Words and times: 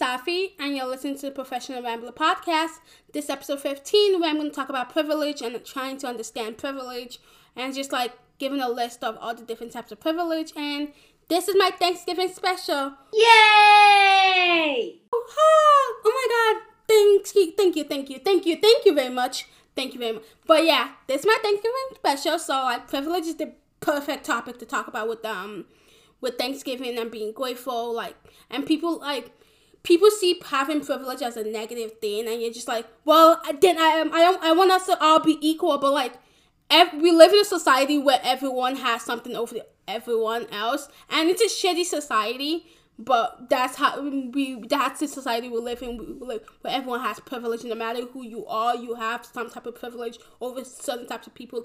Safi, 0.00 0.52
and 0.58 0.74
you're 0.74 0.86
listening 0.86 1.16
to 1.16 1.26
the 1.26 1.30
Professional 1.30 1.82
Rambler 1.82 2.12
podcast. 2.12 2.80
This 3.12 3.28
episode 3.28 3.60
15, 3.60 4.18
where 4.18 4.30
I'm 4.30 4.36
going 4.36 4.48
to 4.48 4.54
talk 4.54 4.70
about 4.70 4.88
privilege 4.90 5.42
and 5.42 5.62
trying 5.62 5.98
to 5.98 6.06
understand 6.06 6.56
privilege, 6.56 7.18
and 7.54 7.74
just 7.74 7.92
like 7.92 8.12
giving 8.38 8.62
a 8.62 8.68
list 8.70 9.04
of 9.04 9.18
all 9.20 9.34
the 9.34 9.42
different 9.42 9.74
types 9.74 9.92
of 9.92 10.00
privilege. 10.00 10.52
And 10.56 10.92
this 11.28 11.48
is 11.48 11.56
my 11.58 11.70
Thanksgiving 11.78 12.32
special. 12.32 12.94
Yay! 13.12 15.00
Oh, 15.12 16.00
oh 16.02 16.02
my 16.04 16.28
God! 16.30 16.62
Thank 16.88 17.34
you, 17.34 17.52
thank 17.54 17.76
you, 17.76 17.84
thank 17.84 18.08
you, 18.08 18.18
thank 18.24 18.46
you, 18.46 18.56
thank 18.56 18.86
you 18.86 18.94
very 18.94 19.12
much. 19.12 19.48
Thank 19.76 19.92
you 19.92 20.00
very 20.00 20.12
much. 20.14 20.24
But 20.46 20.64
yeah, 20.64 20.92
this 21.08 21.20
is 21.20 21.26
my 21.26 21.36
Thanksgiving 21.42 21.74
special, 21.96 22.38
so 22.38 22.54
like 22.54 22.88
privilege 22.88 23.26
is 23.26 23.36
the 23.36 23.52
perfect 23.80 24.24
topic 24.24 24.58
to 24.60 24.64
talk 24.64 24.88
about 24.88 25.10
with 25.10 25.22
um 25.26 25.66
with 26.22 26.38
Thanksgiving 26.38 26.96
and 26.98 27.10
being 27.10 27.32
grateful, 27.32 27.94
like 27.94 28.16
and 28.48 28.64
people 28.64 28.98
like 28.98 29.32
people 29.82 30.10
see 30.10 30.40
having 30.46 30.84
privilege 30.84 31.22
as 31.22 31.36
a 31.36 31.44
negative 31.44 31.98
thing, 32.00 32.28
and 32.28 32.40
you're 32.40 32.52
just 32.52 32.68
like, 32.68 32.86
well, 33.04 33.40
then 33.60 33.78
I 33.78 34.00
um, 34.00 34.12
I 34.12 34.20
don't 34.20 34.42
I 34.42 34.52
want 34.52 34.70
us 34.70 34.86
to 34.86 35.02
all 35.02 35.20
be 35.20 35.38
equal, 35.40 35.78
but 35.78 35.92
like, 35.92 36.14
ev- 36.70 36.94
we 36.94 37.10
live 37.10 37.32
in 37.32 37.40
a 37.40 37.44
society 37.44 37.98
where 37.98 38.20
everyone 38.22 38.76
has 38.76 39.02
something 39.02 39.34
over 39.36 39.56
everyone 39.88 40.46
else, 40.52 40.88
and 41.08 41.28
it's 41.28 41.42
a 41.42 41.46
shitty 41.46 41.84
society. 41.84 42.66
But 42.98 43.48
that's 43.48 43.76
how 43.76 43.98
we. 44.02 44.62
That's 44.68 45.00
the 45.00 45.08
society 45.08 45.48
we 45.48 45.56
live 45.56 45.80
in. 45.80 45.96
We 46.20 46.26
live 46.26 46.42
where 46.60 46.74
everyone 46.74 47.00
has 47.00 47.18
privilege. 47.18 47.64
No 47.64 47.74
matter 47.74 48.02
who 48.04 48.22
you 48.22 48.44
are, 48.46 48.76
you 48.76 48.94
have 48.94 49.24
some 49.24 49.48
type 49.48 49.64
of 49.64 49.74
privilege 49.74 50.18
over 50.38 50.62
certain 50.64 51.06
types 51.06 51.26
of 51.26 51.32
people, 51.34 51.64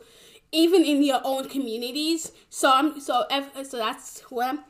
even 0.54 0.86
in 0.86 1.04
your 1.04 1.20
own 1.26 1.50
communities. 1.50 2.32
So 2.50 2.72
I'm 2.72 3.02
so 3.02 3.26
so 3.64 3.78
that's 3.78 4.22
what 4.30 4.64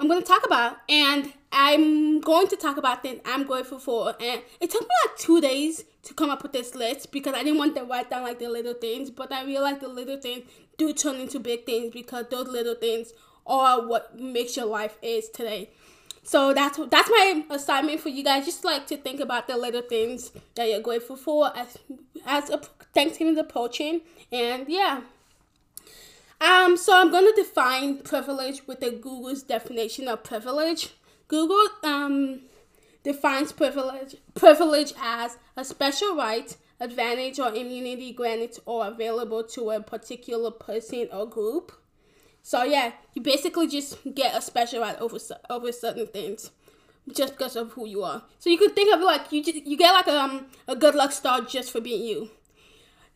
I'm, 0.00 0.08
going 0.08 0.20
to 0.20 0.26
talk 0.26 0.46
about, 0.46 0.78
and 0.88 1.32
I'm 1.52 2.20
going 2.20 2.48
to 2.48 2.56
talk 2.56 2.76
about 2.76 3.02
things 3.02 3.20
I'm 3.24 3.44
grateful 3.44 3.78
for. 3.78 4.14
And 4.20 4.42
it 4.60 4.70
took 4.70 4.82
me 4.82 4.88
like 5.06 5.18
two 5.18 5.40
days 5.40 5.84
to 6.04 6.14
come 6.14 6.30
up 6.30 6.42
with 6.42 6.52
this 6.52 6.74
list 6.74 7.12
because 7.12 7.34
I 7.34 7.42
didn't 7.42 7.58
want 7.58 7.76
to 7.76 7.84
write 7.84 8.10
down 8.10 8.22
like 8.22 8.38
the 8.38 8.48
little 8.48 8.74
things, 8.74 9.10
but 9.10 9.30
I 9.32 9.44
realized 9.44 9.80
the 9.80 9.88
little 9.88 10.18
things 10.18 10.44
do 10.78 10.92
turn 10.92 11.16
into 11.16 11.38
big 11.38 11.66
things 11.66 11.92
because 11.92 12.26
those 12.30 12.48
little 12.48 12.74
things 12.74 13.12
are 13.46 13.86
what 13.86 14.18
makes 14.18 14.56
your 14.56 14.66
life 14.66 14.96
is 15.02 15.28
today. 15.28 15.70
So 16.22 16.52
that's 16.52 16.78
that's 16.90 17.10
my 17.10 17.44
assignment 17.50 18.00
for 18.00 18.10
you 18.10 18.22
guys. 18.22 18.44
Just 18.44 18.64
like 18.64 18.86
to 18.88 18.96
think 18.96 19.20
about 19.20 19.48
the 19.48 19.56
little 19.56 19.82
things 19.82 20.32
that 20.54 20.68
you're 20.68 20.80
grateful 20.80 21.16
for 21.16 21.56
as 21.56 21.78
as 22.26 22.50
a 22.50 22.58
Thanksgiving 22.94 23.38
approaching, 23.38 24.02
and 24.30 24.68
yeah. 24.68 25.00
Um, 26.40 26.76
so 26.76 26.96
I'm 26.96 27.10
gonna 27.10 27.34
define 27.34 27.98
privilege 27.98 28.66
with 28.66 28.80
the 28.80 28.90
Google's 28.90 29.42
definition 29.42 30.08
of 30.08 30.24
privilege. 30.24 30.94
Google 31.28 31.68
um 31.84 32.40
defines 33.02 33.52
privilege 33.52 34.16
privilege 34.34 34.92
as 35.00 35.36
a 35.56 35.64
special 35.64 36.16
right, 36.16 36.56
advantage, 36.80 37.38
or 37.38 37.48
immunity 37.54 38.12
granted 38.12 38.58
or 38.64 38.86
available 38.86 39.44
to 39.44 39.70
a 39.70 39.80
particular 39.80 40.50
person 40.50 41.08
or 41.12 41.26
group. 41.26 41.72
So 42.42 42.62
yeah, 42.64 42.92
you 43.12 43.20
basically 43.22 43.66
just 43.68 43.98
get 44.14 44.34
a 44.34 44.40
special 44.40 44.80
right 44.80 44.98
over 44.98 45.18
over 45.50 45.70
certain 45.72 46.06
things, 46.06 46.50
just 47.14 47.36
because 47.36 47.54
of 47.54 47.72
who 47.72 47.86
you 47.86 48.02
are. 48.02 48.22
So 48.38 48.48
you 48.48 48.56
could 48.56 48.74
think 48.74 48.94
of 48.94 49.00
it 49.00 49.04
like 49.04 49.30
you 49.30 49.44
just, 49.44 49.66
you 49.66 49.76
get 49.76 49.92
like 49.92 50.08
um 50.08 50.46
a 50.66 50.74
good 50.74 50.94
luck 50.94 51.12
star 51.12 51.42
just 51.42 51.70
for 51.70 51.82
being 51.82 52.02
you. 52.02 52.30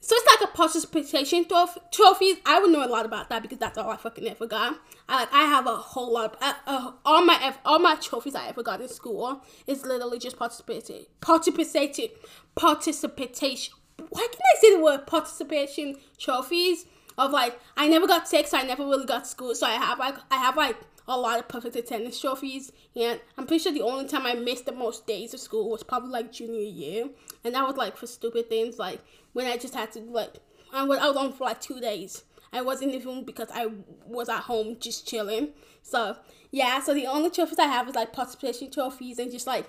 So 0.05 0.14
it's 0.16 0.38
like 0.38 0.50
a 0.50 0.52
participation 0.52 1.47
trophy. 1.48 1.80
Trophies. 1.91 2.36
I 2.44 2.60
would 2.60 2.70
know 2.70 2.84
a 2.84 2.88
lot 2.88 3.06
about 3.06 3.30
that 3.30 3.41
because 3.41 3.56
that's 3.56 3.78
all 3.78 3.88
I 3.88 3.97
fucking 3.97 4.28
ever 4.28 4.47
got. 4.47 4.78
I 5.08 5.20
like 5.20 5.33
I 5.33 5.44
have 5.44 5.66
a 5.66 5.77
whole 5.77 6.12
lot. 6.12 6.34
Of, 6.34 6.42
uh, 6.42 6.55
uh, 6.66 6.92
all 7.06 7.24
my 7.24 7.55
all 7.64 7.78
my 7.78 7.94
trophies 7.94 8.34
I 8.34 8.48
ever 8.48 8.62
got 8.62 8.82
in 8.82 8.88
school 8.88 9.42
is 9.66 9.82
literally 9.82 10.19
just 10.19 10.37
participating, 10.37 11.06
participating, 11.22 12.10
participation. 12.54 13.72
Why 14.10 14.28
can 14.31 14.41
I 14.43 14.60
say 14.60 14.76
the 14.76 14.82
word 14.82 15.06
participation 15.06 15.97
trophies? 16.19 16.84
Of 17.16 17.31
like 17.31 17.59
I 17.75 17.88
never 17.88 18.06
got 18.06 18.28
sick, 18.28 18.47
so 18.47 18.59
I 18.59 18.62
never 18.62 18.84
really 18.84 19.06
got 19.06 19.26
school. 19.26 19.54
So 19.54 19.66
I 19.66 19.72
have 19.72 19.98
like 19.98 20.16
I 20.31 20.37
have 20.37 20.59
like 20.59 20.76
a 21.09 21.19
lot 21.19 21.38
of 21.38 21.48
perfect 21.48 21.76
attendance 21.76 22.20
trophies, 22.20 22.72
and 22.94 23.20
I'm 23.38 23.47
pretty 23.47 23.62
sure 23.62 23.72
the 23.72 23.82
only 23.82 24.06
time 24.06 24.26
I 24.26 24.34
missed 24.34 24.66
the 24.66 24.72
most 24.72 25.06
days 25.06 25.32
of 25.32 25.41
school 25.41 25.70
was 25.70 25.82
probably 25.82 26.10
like 26.10 26.32
junior 26.32 26.60
year, 26.60 27.09
and 27.43 27.54
that 27.54 27.66
was 27.66 27.76
like 27.76 27.97
for 27.97 28.06
stupid 28.06 28.50
things 28.50 28.78
like 28.78 29.00
when 29.34 29.47
I 29.47 29.59
just 29.59 29.75
had 29.75 29.93
to 29.93 30.00
like 30.00 30.37
I 30.72 30.84
was 30.84 30.99
out 30.99 31.17
on 31.17 31.33
for 31.34 31.45
like 31.45 31.61
two 31.61 31.81
days. 31.81 32.25
I 32.53 32.62
wasn't 32.62 32.95
even 32.95 33.25
because 33.25 33.49
I 33.53 33.67
was 34.06 34.28
at 34.28 34.43
home 34.43 34.77
just 34.81 35.06
chilling. 35.06 35.50
So 35.83 36.17
yeah, 36.50 36.81
so 36.81 36.95
the 36.95 37.06
only 37.06 37.31
trophies 37.31 37.59
I 37.59 37.67
have 37.67 37.89
is 37.89 37.94
like 37.94 38.12
participation 38.12 38.71
trophies 38.71 39.19
and 39.19 39.31
just 39.31 39.47
like 39.47 39.69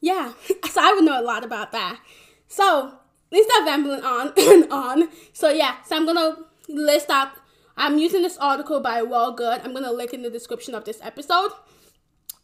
yeah. 0.00 0.32
so 0.70 0.80
I 0.80 0.92
would 0.94 1.04
know 1.04 1.20
a 1.20 1.22
lot 1.22 1.44
about 1.44 1.72
that. 1.72 2.00
So 2.48 2.94
let's 3.30 3.52
start 3.52 3.66
rambling 3.66 4.02
on 4.02 4.32
and 4.38 4.72
on. 4.72 5.08
So 5.32 5.50
yeah, 5.50 5.82
so 5.82 5.96
I'm 5.96 6.06
gonna 6.06 6.36
list 6.68 7.10
out. 7.10 7.32
I'm 7.76 7.98
using 7.98 8.22
this 8.22 8.36
article 8.38 8.80
by 8.80 9.02
Well 9.02 9.32
Good. 9.32 9.60
I'm 9.64 9.74
gonna 9.74 9.92
link 9.92 10.14
in 10.14 10.22
the 10.22 10.30
description 10.30 10.74
of 10.74 10.84
this 10.84 11.00
episode, 11.02 11.50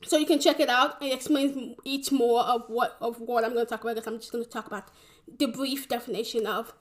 so 0.02 0.16
you 0.16 0.26
can 0.26 0.40
check 0.40 0.60
it 0.60 0.68
out. 0.68 1.02
It 1.02 1.12
explains 1.12 1.76
each 1.84 2.10
more 2.10 2.42
of 2.42 2.64
what 2.68 2.96
of 3.00 3.20
what 3.20 3.44
I'm 3.44 3.54
gonna 3.54 3.66
talk 3.66 3.82
about. 3.82 3.96
Because 3.96 4.06
I'm 4.06 4.18
just 4.18 4.32
gonna 4.32 4.44
talk 4.44 4.66
about 4.66 4.88
the 5.38 5.46
brief 5.46 5.88
definition 5.88 6.46
of 6.46 6.72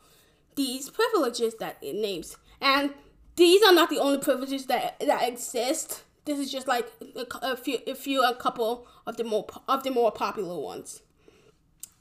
these 0.56 0.90
privileges 0.90 1.56
that 1.56 1.78
it 1.82 1.96
names, 1.96 2.38
and 2.62 2.94
these 3.36 3.64
are 3.64 3.74
not 3.74 3.90
the 3.90 4.00
only 4.00 4.20
privileges 4.20 4.66
that 4.68 5.00
that 5.00 5.28
exist. 5.28 6.04
This 6.26 6.40
is 6.40 6.52
just 6.52 6.68
like 6.68 6.88
a, 7.02 7.26
a 7.42 7.58
few, 7.58 7.80
a 7.88 7.96
few, 7.96 8.24
a 8.24 8.36
couple 8.36 8.88
of 9.08 9.18
the 9.18 9.24
more 9.24 9.48
of 9.68 9.84
the 9.84 9.92
more 9.92 10.12
popular 10.12 10.60
ones. 10.60 11.02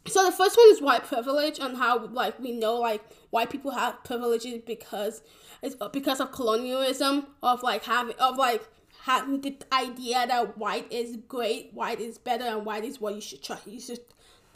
So 0.07 0.25
the 0.25 0.33
first 0.33 0.57
one 0.57 0.67
is 0.71 0.81
white 0.81 1.05
privilege 1.05 1.59
and 1.59 1.77
how 1.77 2.07
like 2.07 2.39
we 2.41 2.53
know 2.53 2.77
like 2.77 3.03
white 3.31 3.51
people 3.51 3.73
have 3.73 4.03
privileges 4.05 4.63
because 4.67 5.23
it's 5.63 5.77
because 5.93 6.21
of 6.21 6.33
colonialism 6.33 7.27
of 7.43 7.63
like 7.63 7.85
having 7.85 8.17
of 8.19 8.37
like 8.37 8.67
the 9.09 9.57
idea 9.73 10.27
that 10.27 10.59
white 10.59 10.91
is 10.93 11.17
great, 11.29 11.71
white 11.73 12.01
is 12.01 12.19
better, 12.19 12.45
and 12.45 12.65
white 12.65 12.85
is 12.85 13.01
what 13.01 13.15
you 13.15 13.21
should 13.21 13.43
try 13.43 13.59
you 13.67 13.81
should 13.81 14.01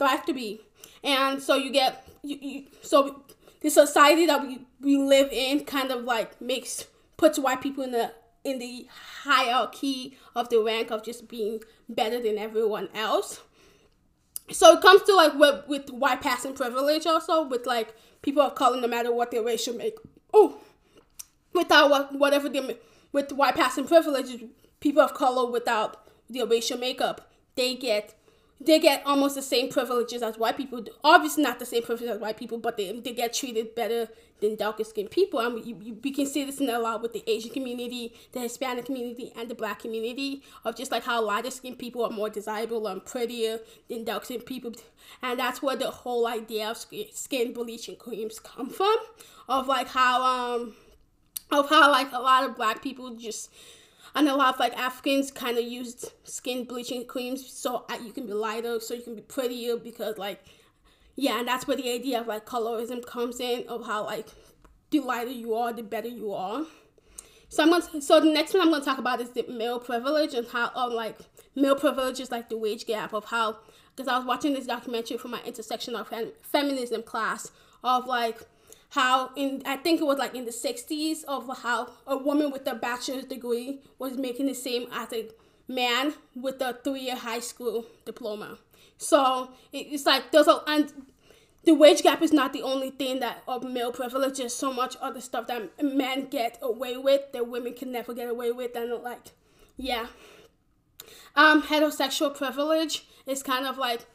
strive 0.03 0.25
to 0.25 0.33
be. 0.33 0.61
And 1.03 1.41
so 1.41 1.55
you 1.55 1.71
get 1.71 2.07
you, 2.23 2.37
you 2.41 2.63
so 2.81 3.23
the 3.61 3.69
society 3.69 4.25
that 4.25 4.41
we, 4.41 4.65
we 4.81 4.97
live 4.97 5.29
in 5.31 5.65
kind 5.65 5.91
of 5.91 6.03
like 6.03 6.39
makes 6.41 6.85
puts 7.17 7.39
white 7.39 7.61
people 7.61 7.83
in 7.83 7.91
the 7.91 8.11
in 8.43 8.59
the 8.59 8.87
hierarchy 9.23 10.17
of 10.35 10.49
the 10.49 10.61
rank 10.61 10.91
of 10.91 11.03
just 11.03 11.29
being 11.29 11.61
better 11.87 12.21
than 12.21 12.37
everyone 12.37 12.89
else 12.93 13.41
so 14.51 14.73
it 14.73 14.81
comes 14.81 15.01
to 15.03 15.15
like 15.15 15.33
with, 15.35 15.65
with 15.69 15.89
white 15.91 16.19
passing 16.19 16.53
privilege 16.53 17.05
also 17.05 17.47
with 17.47 17.65
like 17.65 17.95
people 18.21 18.41
of 18.41 18.53
color 18.55 18.79
no 18.81 18.87
matter 18.87 19.13
what 19.13 19.31
their 19.31 19.41
racial 19.43 19.73
make 19.75 19.95
oh 20.33 20.57
without 21.53 21.89
what 21.89 22.13
whatever 22.13 22.49
they 22.49 22.77
with 23.13 23.31
white 23.31 23.55
passing 23.55 23.87
privileges, 23.87 24.41
people 24.81 25.01
of 25.01 25.13
color 25.13 25.49
without 25.49 26.05
their 26.29 26.45
racial 26.45 26.77
makeup 26.77 27.29
they 27.55 27.75
get 27.75 28.15
they 28.61 28.79
get 28.79 29.03
almost 29.05 29.35
the 29.35 29.41
same 29.41 29.69
privileges 29.69 30.21
as 30.21 30.37
white 30.37 30.55
people. 30.55 30.85
Obviously, 31.03 31.43
not 31.43 31.59
the 31.59 31.65
same 31.65 31.83
privileges 31.83 32.15
as 32.15 32.21
white 32.21 32.37
people, 32.37 32.57
but 32.57 32.77
they, 32.77 32.97
they 32.97 33.11
get 33.11 33.33
treated 33.33 33.75
better 33.75 34.07
than 34.39 34.55
darker 34.55 34.85
skinned 34.85 35.11
people. 35.11 35.41
And 35.41 35.55
we, 35.55 35.73
we, 35.73 35.91
we 35.91 36.11
can 36.11 36.25
see 36.25 36.45
this 36.45 36.61
in 36.61 36.69
a 36.69 36.79
lot 36.79 37.01
with 37.01 37.11
the 37.11 37.29
Asian 37.29 37.51
community, 37.51 38.13
the 38.31 38.39
Hispanic 38.39 38.85
community, 38.85 39.33
and 39.35 39.49
the 39.49 39.55
black 39.55 39.79
community 39.79 40.43
of 40.63 40.77
just 40.77 40.93
like 40.93 41.03
how 41.03 41.21
lighter 41.21 41.51
skinned 41.51 41.77
people 41.77 42.05
are 42.05 42.09
more 42.09 42.29
desirable 42.29 42.87
and 42.87 43.03
prettier 43.03 43.59
than 43.89 44.05
dark 44.05 44.23
skinned 44.23 44.45
people. 44.45 44.71
And 45.21 45.37
that's 45.37 45.61
where 45.61 45.75
the 45.75 45.91
whole 45.91 46.25
idea 46.25 46.69
of 46.69 46.77
skin 47.11 47.51
bleaching 47.51 47.97
creams 47.97 48.39
come 48.39 48.69
from. 48.69 48.95
Of 49.49 49.67
like 49.67 49.89
how, 49.89 50.23
um, 50.23 50.73
of 51.51 51.69
how 51.69 51.91
like 51.91 52.11
a 52.11 52.19
lot 52.19 52.43
of 52.43 52.55
black 52.55 52.81
people 52.81 53.15
just 53.15 53.49
and 54.15 54.27
a 54.27 54.35
lot 54.35 54.53
of 54.53 54.59
like 54.59 54.77
Africans 54.77 55.31
kind 55.31 55.57
of 55.57 55.63
used 55.63 56.11
skin 56.23 56.65
bleaching 56.65 57.05
creams 57.05 57.47
so 57.51 57.85
you 58.03 58.11
can 58.11 58.27
be 58.27 58.33
lighter, 58.33 58.79
so 58.79 58.93
you 58.93 59.01
can 59.01 59.15
be 59.15 59.21
prettier 59.21 59.77
because 59.77 60.17
like 60.17 60.43
yeah, 61.15 61.39
and 61.39 61.47
that's 61.47 61.67
where 61.67 61.77
the 61.77 61.91
idea 61.91 62.21
of 62.21 62.27
like 62.27 62.45
colorism 62.45 63.05
comes 63.05 63.39
in 63.39 63.65
of 63.67 63.85
how 63.85 64.05
like 64.05 64.27
the 64.91 64.99
lighter 64.99 65.31
you 65.31 65.53
are, 65.55 65.73
the 65.73 65.83
better 65.83 66.07
you 66.07 66.33
are. 66.33 66.65
So 67.49 67.63
I'm 67.63 67.69
gonna 67.69 68.01
so 68.01 68.19
the 68.19 68.31
next 68.31 68.53
one 68.53 68.63
I'm 68.63 68.71
gonna 68.71 68.83
talk 68.83 68.97
about 68.97 69.21
is 69.21 69.29
the 69.29 69.45
male 69.47 69.79
privilege 69.79 70.33
and 70.33 70.47
how 70.47 70.71
um 70.75 70.93
like 70.93 71.17
male 71.55 71.75
privilege 71.75 72.19
is 72.19 72.31
like 72.31 72.49
the 72.49 72.57
wage 72.57 72.85
gap 72.85 73.13
of 73.13 73.25
how 73.25 73.57
because 73.95 74.07
I 74.07 74.17
was 74.17 74.25
watching 74.25 74.53
this 74.53 74.65
documentary 74.65 75.17
from 75.17 75.31
my 75.31 75.39
intersectional 75.39 76.05
fem- 76.05 76.31
feminism 76.41 77.03
class 77.03 77.51
of 77.83 78.07
like 78.07 78.41
how 78.93 79.31
in 79.35 79.63
I 79.65 79.77
think 79.77 80.01
it 80.01 80.03
was 80.03 80.19
like 80.19 80.35
in 80.35 80.45
the 80.45 80.51
60s 80.51 81.23
of 81.27 81.49
how 81.63 81.89
a 82.05 82.15
woman 82.15 82.51
with 82.51 82.67
a 82.67 82.75
bachelor's 82.75 83.25
degree 83.25 83.81
was 83.97 84.17
making 84.17 84.45
the 84.45 84.53
same 84.53 84.87
as 84.91 85.11
a 85.11 85.29
man 85.67 86.13
with 86.35 86.61
a 86.61 86.77
three-year 86.83 87.15
high 87.15 87.39
school 87.39 87.85
diploma. 88.05 88.59
So 88.97 89.49
it's 89.71 90.05
like 90.05 90.31
there's 90.31 90.47
a 90.47 90.61
and 90.67 90.93
the 91.63 91.73
wage 91.73 92.03
gap 92.03 92.21
is 92.21 92.31
not 92.31 92.53
the 92.53 92.61
only 92.61 92.91
thing 92.91 93.19
that 93.21 93.41
of 93.47 93.63
male 93.63 93.91
privilege. 93.91 94.37
There's 94.37 94.53
so 94.53 94.71
much 94.71 94.95
other 95.01 95.21
stuff 95.21 95.47
that 95.47 95.81
men 95.83 96.27
get 96.27 96.59
away 96.61 96.95
with 96.97 97.31
that 97.31 97.47
women 97.47 97.73
can 97.73 97.91
never 97.91 98.13
get 98.13 98.29
away 98.29 98.51
with, 98.51 98.75
and 98.75 98.91
like, 99.01 99.31
yeah. 99.75 100.07
Um, 101.35 101.63
heterosexual 101.63 102.37
privilege 102.37 103.07
is 103.25 103.41
kind 103.41 103.65
of 103.65 103.79
like 103.79 104.05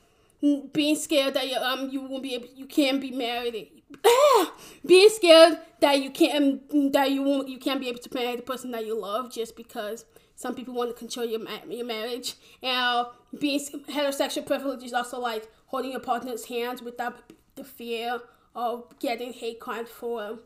being 0.72 0.94
scared 0.94 1.34
that 1.34 1.48
you 1.48 1.56
um 1.56 1.88
you 1.90 2.02
won't 2.02 2.22
be 2.22 2.34
able, 2.34 2.46
you 2.54 2.66
can't 2.66 3.00
be 3.00 3.10
married. 3.10 3.77
Ah, 4.04 4.52
being 4.84 5.08
scared 5.08 5.58
that 5.80 6.00
you 6.00 6.10
can't 6.10 6.62
um, 6.72 6.92
that 6.92 7.10
you 7.10 7.22
won't 7.22 7.48
you 7.48 7.58
can't 7.58 7.80
be 7.80 7.88
able 7.88 7.98
to 7.98 8.14
marry 8.14 8.36
the 8.36 8.42
person 8.42 8.70
that 8.72 8.84
you 8.84 8.98
love 8.98 9.32
just 9.32 9.56
because 9.56 10.04
some 10.36 10.54
people 10.54 10.74
want 10.74 10.90
to 10.90 10.94
control 10.94 11.26
your 11.26 11.40
your 11.68 11.86
marriage. 11.86 12.34
And 12.62 13.06
being 13.38 13.60
heterosexual 13.60 14.46
privilege 14.46 14.82
is 14.82 14.92
also 14.92 15.18
like 15.18 15.48
holding 15.66 15.90
your 15.92 16.00
partner's 16.00 16.46
hands 16.46 16.82
without 16.82 17.32
the 17.56 17.64
fear 17.64 18.20
of 18.54 18.98
getting 18.98 19.32
hate 19.32 19.60
crimes 19.60 19.88
for 19.88 20.38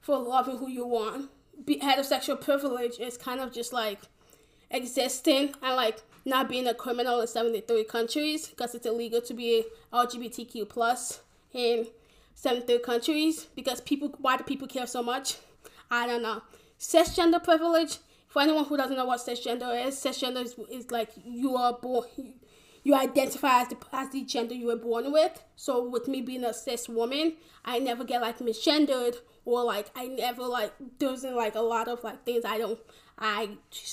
for 0.00 0.18
loving 0.18 0.58
who 0.58 0.68
you 0.68 0.86
want. 0.86 1.30
Be, 1.64 1.78
heterosexual 1.78 2.40
privilege 2.40 2.98
is 2.98 3.16
kind 3.16 3.40
of 3.40 3.52
just 3.52 3.72
like 3.72 4.00
existing 4.70 5.54
and 5.62 5.76
like 5.76 6.02
not 6.24 6.48
being 6.48 6.66
a 6.66 6.74
criminal 6.74 7.20
in 7.20 7.26
73 7.26 7.84
countries 7.84 8.48
because 8.48 8.74
it's 8.74 8.86
illegal 8.86 9.20
to 9.22 9.34
be 9.34 9.64
LGBTQ 9.92 10.68
plus 10.68 11.20
in 11.52 11.86
73 12.40 12.78
countries 12.78 13.44
because 13.54 13.82
people 13.82 14.14
why 14.18 14.38
do 14.38 14.44
people 14.44 14.66
care 14.66 14.86
so 14.86 15.02
much? 15.02 15.36
I 15.90 16.06
don't 16.06 16.22
know. 16.22 16.40
Cisgender 16.78 17.42
privilege. 17.44 17.98
For 18.28 18.40
anyone 18.40 18.64
who 18.64 18.76
doesn't 18.76 18.96
know 18.96 19.04
what 19.04 19.20
cisgender 19.20 19.86
is, 19.86 19.96
cisgender 19.96 20.42
is, 20.42 20.54
is 20.70 20.90
like 20.90 21.10
you 21.24 21.56
are 21.56 21.74
born 21.74 22.06
you 22.82 22.94
identify 22.94 23.62
as 23.62 23.68
the 23.68 23.76
as 23.92 24.10
the 24.10 24.22
gender 24.22 24.54
you 24.54 24.66
were 24.66 24.76
born 24.76 25.12
with. 25.12 25.42
So 25.56 25.86
with 25.86 26.08
me 26.08 26.20
being 26.22 26.44
a 26.44 26.54
cis 26.54 26.88
woman, 26.88 27.34
I 27.64 27.78
never 27.78 28.04
get 28.04 28.22
like 28.22 28.38
misgendered 28.38 29.16
or 29.44 29.64
like 29.64 29.90
I 29.94 30.06
never 30.06 30.42
like 30.42 30.72
there's 30.98 31.24
like 31.24 31.54
a 31.54 31.60
lot 31.60 31.88
of 31.88 32.02
like 32.04 32.24
things 32.24 32.44
I 32.44 32.58
don't 32.58 32.78
I 33.18 33.50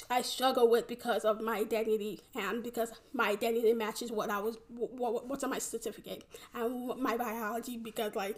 I 0.10 0.22
struggle 0.22 0.69
with 0.69 0.88
because 0.88 1.25
of 1.25 1.42
my 1.42 1.57
identity 1.57 2.22
and 2.36 2.63
because 2.63 2.92
my 3.13 3.30
identity 3.30 3.74
matches 3.74 4.12
what 4.12 4.30
I 4.30 4.39
was 4.39 4.57
what, 4.69 5.28
what's 5.28 5.44
on 5.44 5.50
my 5.50 5.60
certificate 5.60 6.24
and 6.54 6.98
my 7.01 7.18
biology 7.18 7.78
because 7.78 8.16
like 8.16 8.38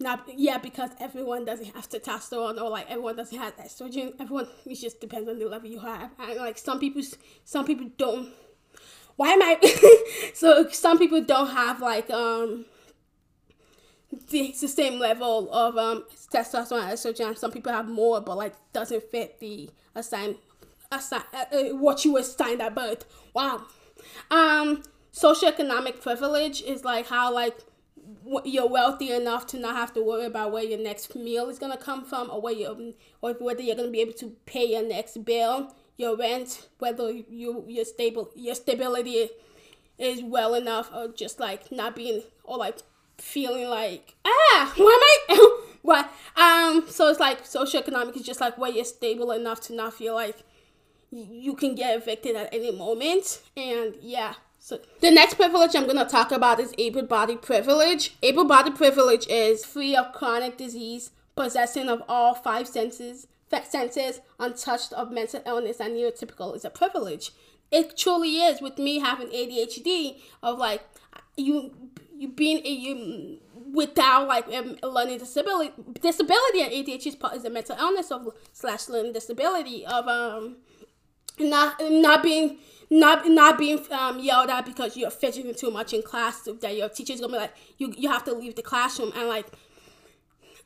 not 0.00 0.26
yeah 0.34 0.58
because 0.58 0.90
everyone 1.00 1.44
doesn't 1.44 1.74
have 1.74 1.88
testosterone 1.88 2.60
or 2.60 2.70
like 2.70 2.90
everyone 2.90 3.16
doesn't 3.16 3.38
have 3.38 3.56
estrogen 3.58 4.14
everyone 4.18 4.48
it 4.64 4.74
just 4.74 5.00
depends 5.00 5.28
on 5.28 5.38
the 5.38 5.46
level 5.46 5.68
you 5.68 5.78
have 5.78 6.10
and 6.18 6.38
like 6.38 6.56
some 6.56 6.80
people 6.80 7.02
some 7.44 7.66
people 7.66 7.88
don't 7.98 8.32
why 9.16 9.30
am 9.30 9.42
I 9.42 9.58
so 10.34 10.68
some 10.70 10.98
people 10.98 11.20
don't 11.22 11.50
have 11.50 11.80
like 11.80 12.10
um 12.10 12.66
the, 14.30 14.54
the 14.60 14.68
same 14.68 14.98
level 14.98 15.50
of 15.52 15.76
um, 15.76 16.04
testosterone 16.32 16.82
and 16.82 16.92
estrogen. 16.92 17.36
Some 17.36 17.50
people 17.50 17.72
have 17.72 17.88
more, 17.88 18.20
but 18.20 18.36
like 18.36 18.54
doesn't 18.72 19.04
fit 19.10 19.40
the 19.40 19.70
assigned 19.94 20.36
assign 20.90 21.22
uh, 21.32 21.44
uh, 21.52 21.62
what 21.76 22.04
you 22.04 22.12
were 22.12 22.20
assigned 22.20 22.60
at 22.60 22.74
birth. 22.74 23.04
Wow. 23.34 23.62
Um, 24.30 24.82
socioeconomic 25.12 26.00
privilege 26.02 26.62
is 26.62 26.84
like 26.84 27.06
how 27.08 27.32
like 27.32 27.58
you're 28.44 28.68
wealthy 28.68 29.12
enough 29.12 29.46
to 29.46 29.58
not 29.58 29.76
have 29.76 29.94
to 29.94 30.02
worry 30.02 30.26
about 30.26 30.52
where 30.52 30.64
your 30.64 30.78
next 30.78 31.14
meal 31.14 31.48
is 31.48 31.58
gonna 31.58 31.76
come 31.76 32.04
from, 32.04 32.30
or 32.30 32.40
where 32.40 32.52
you 32.52 32.94
or 33.22 33.32
whether 33.34 33.62
you're 33.62 33.76
gonna 33.76 33.90
be 33.90 34.00
able 34.00 34.12
to 34.14 34.36
pay 34.44 34.64
your 34.66 34.86
next 34.86 35.24
bill, 35.24 35.74
your 36.02 36.16
rent, 36.16 36.68
whether 36.78 37.10
you 37.10 37.64
your 37.68 37.84
stable 37.84 38.30
your 38.34 38.54
stability 38.54 39.30
is 39.98 40.22
well 40.22 40.54
enough, 40.54 40.90
or 40.94 41.08
just 41.08 41.40
like 41.40 41.72
not 41.72 41.96
being 41.96 42.22
or 42.44 42.58
like 42.58 42.78
feeling 43.18 43.68
like 43.68 44.14
ah 44.26 44.72
why 44.76 45.22
am 45.28 45.36
I 45.36 45.58
what? 45.82 46.12
Um 46.36 46.84
so 46.88 47.08
it's 47.08 47.20
like 47.20 47.44
socioeconomic 47.44 48.16
is 48.16 48.22
just 48.22 48.40
like 48.40 48.58
where 48.58 48.70
you're 48.70 48.84
stable 48.84 49.30
enough 49.30 49.60
to 49.62 49.74
not 49.74 49.94
feel 49.94 50.14
like 50.14 50.42
you 51.12 51.54
can 51.54 51.74
get 51.74 51.96
evicted 51.96 52.36
at 52.36 52.52
any 52.52 52.72
moment. 52.72 53.42
And 53.56 53.94
yeah. 54.00 54.34
So 54.58 54.80
the 55.00 55.10
next 55.10 55.34
privilege 55.34 55.74
I'm 55.74 55.86
gonna 55.86 56.08
talk 56.08 56.32
about 56.32 56.60
is 56.60 56.74
able 56.78 57.02
body 57.02 57.36
privilege. 57.36 58.16
Able 58.22 58.44
body 58.44 58.70
privilege 58.70 59.26
is 59.28 59.64
free 59.64 59.94
of 59.94 60.12
chronic 60.12 60.56
disease, 60.56 61.10
possessing 61.36 61.88
of 61.88 62.02
all 62.08 62.34
five 62.34 62.66
senses, 62.66 63.26
senses, 63.60 64.20
untouched 64.38 64.92
of 64.92 65.10
mental 65.10 65.42
illness 65.46 65.80
and 65.80 65.94
neurotypical 65.94 66.54
is 66.56 66.64
a 66.64 66.70
privilege. 66.70 67.32
It 67.70 67.96
truly 67.96 68.38
is 68.38 68.60
with 68.60 68.78
me 68.78 68.98
having 68.98 69.28
ADHD 69.28 70.20
of 70.42 70.58
like 70.58 70.82
you 71.36 71.72
you 72.16 72.28
being 72.28 72.64
a 72.64 72.70
you 72.70 73.38
without 73.72 74.28
like 74.28 74.46
a 74.48 74.86
learning 74.86 75.18
disability 75.18 75.72
disability 76.00 76.60
and 76.62 76.72
ADHD 76.72 77.06
is, 77.06 77.16
part, 77.16 77.34
is 77.34 77.44
a 77.44 77.50
mental 77.50 77.76
illness 77.78 78.10
of 78.10 78.28
slash 78.52 78.88
learning 78.88 79.12
disability 79.12 79.86
of 79.86 80.06
um 80.06 80.56
not 81.38 81.76
not 81.80 82.22
being 82.22 82.58
not 82.90 83.26
not 83.26 83.58
being 83.58 83.80
um, 83.90 84.18
yelled 84.18 84.50
at 84.50 84.66
because 84.66 84.96
you're 84.96 85.10
fidgeting 85.10 85.54
too 85.54 85.70
much 85.70 85.94
in 85.94 86.02
class 86.02 86.46
that 86.60 86.76
your 86.76 86.90
teacher's 86.90 87.20
gonna 87.20 87.32
be 87.32 87.38
like 87.38 87.54
you 87.78 87.94
you 87.96 88.08
have 88.10 88.24
to 88.24 88.34
leave 88.34 88.54
the 88.54 88.62
classroom 88.62 89.12
and 89.16 89.28
like 89.28 89.46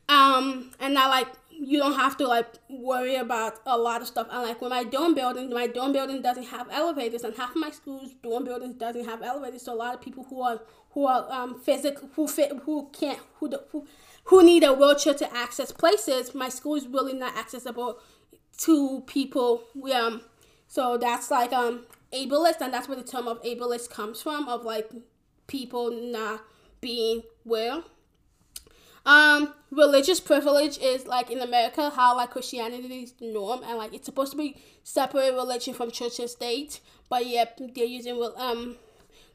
um 0.09 0.71
and 0.79 0.93
not 0.93 1.09
like 1.09 1.27
you 1.59 1.79
don't 1.79 1.95
have 1.95 2.17
to 2.17 2.27
like 2.27 2.47
worry 2.69 3.15
about 3.15 3.59
a 3.65 3.77
lot 3.77 4.01
of 4.01 4.07
stuff. 4.07 4.27
And 4.31 4.43
like 4.43 4.61
when 4.61 4.69
my 4.69 4.83
dorm 4.83 5.15
building, 5.15 5.49
my 5.49 5.67
dorm 5.67 5.91
building 5.91 6.21
doesn't 6.21 6.45
have 6.45 6.67
elevators, 6.71 7.23
and 7.23 7.35
half 7.35 7.51
of 7.51 7.55
my 7.57 7.71
school's 7.71 8.13
dorm 8.21 8.43
buildings 8.45 8.75
doesn't 8.75 9.05
have 9.05 9.21
elevators. 9.21 9.63
So 9.63 9.73
a 9.73 9.75
lot 9.75 9.95
of 9.95 10.01
people 10.01 10.25
who 10.29 10.41
are 10.41 10.61
who 10.91 11.05
are 11.05 11.31
um 11.31 11.59
physical 11.59 12.09
who 12.15 12.27
fit 12.27 12.51
who 12.65 12.89
can't 12.93 13.19
who 13.35 13.51
who 13.71 13.87
who 14.25 14.43
need 14.43 14.63
a 14.63 14.73
wheelchair 14.73 15.13
to 15.15 15.35
access 15.35 15.71
places. 15.71 16.35
My 16.35 16.49
school 16.49 16.75
is 16.75 16.87
really 16.87 17.13
not 17.13 17.35
accessible 17.35 17.99
to 18.59 19.01
people. 19.07 19.63
We, 19.75 19.93
um, 19.93 20.21
so 20.67 20.97
that's 20.97 21.31
like 21.31 21.53
um 21.53 21.85
ableist, 22.13 22.61
and 22.61 22.73
that's 22.73 22.87
where 22.87 22.97
the 22.97 23.03
term 23.03 23.27
of 23.27 23.41
ableist 23.43 23.89
comes 23.89 24.21
from 24.21 24.47
of 24.47 24.63
like 24.63 24.91
people 25.47 25.91
not 25.91 26.43
being 26.81 27.23
well 27.43 27.83
um, 29.07 29.53
religious 29.71 30.19
privilege 30.19 30.77
is 30.79 31.07
like 31.07 31.31
in 31.31 31.39
America 31.39 31.89
how 31.89 32.17
like 32.17 32.31
Christianity 32.31 33.03
is 33.03 33.13
the 33.13 33.31
norm 33.31 33.63
and 33.63 33.77
like 33.77 33.93
it's 33.93 34.05
supposed 34.05 34.31
to 34.31 34.37
be 34.37 34.57
separate 34.83 35.33
religion 35.33 35.73
from 35.73 35.91
church 35.91 36.19
and 36.19 36.29
state, 36.29 36.81
but 37.09 37.25
yet 37.25 37.59
they're 37.73 37.85
using 37.85 38.21
um 38.35 38.75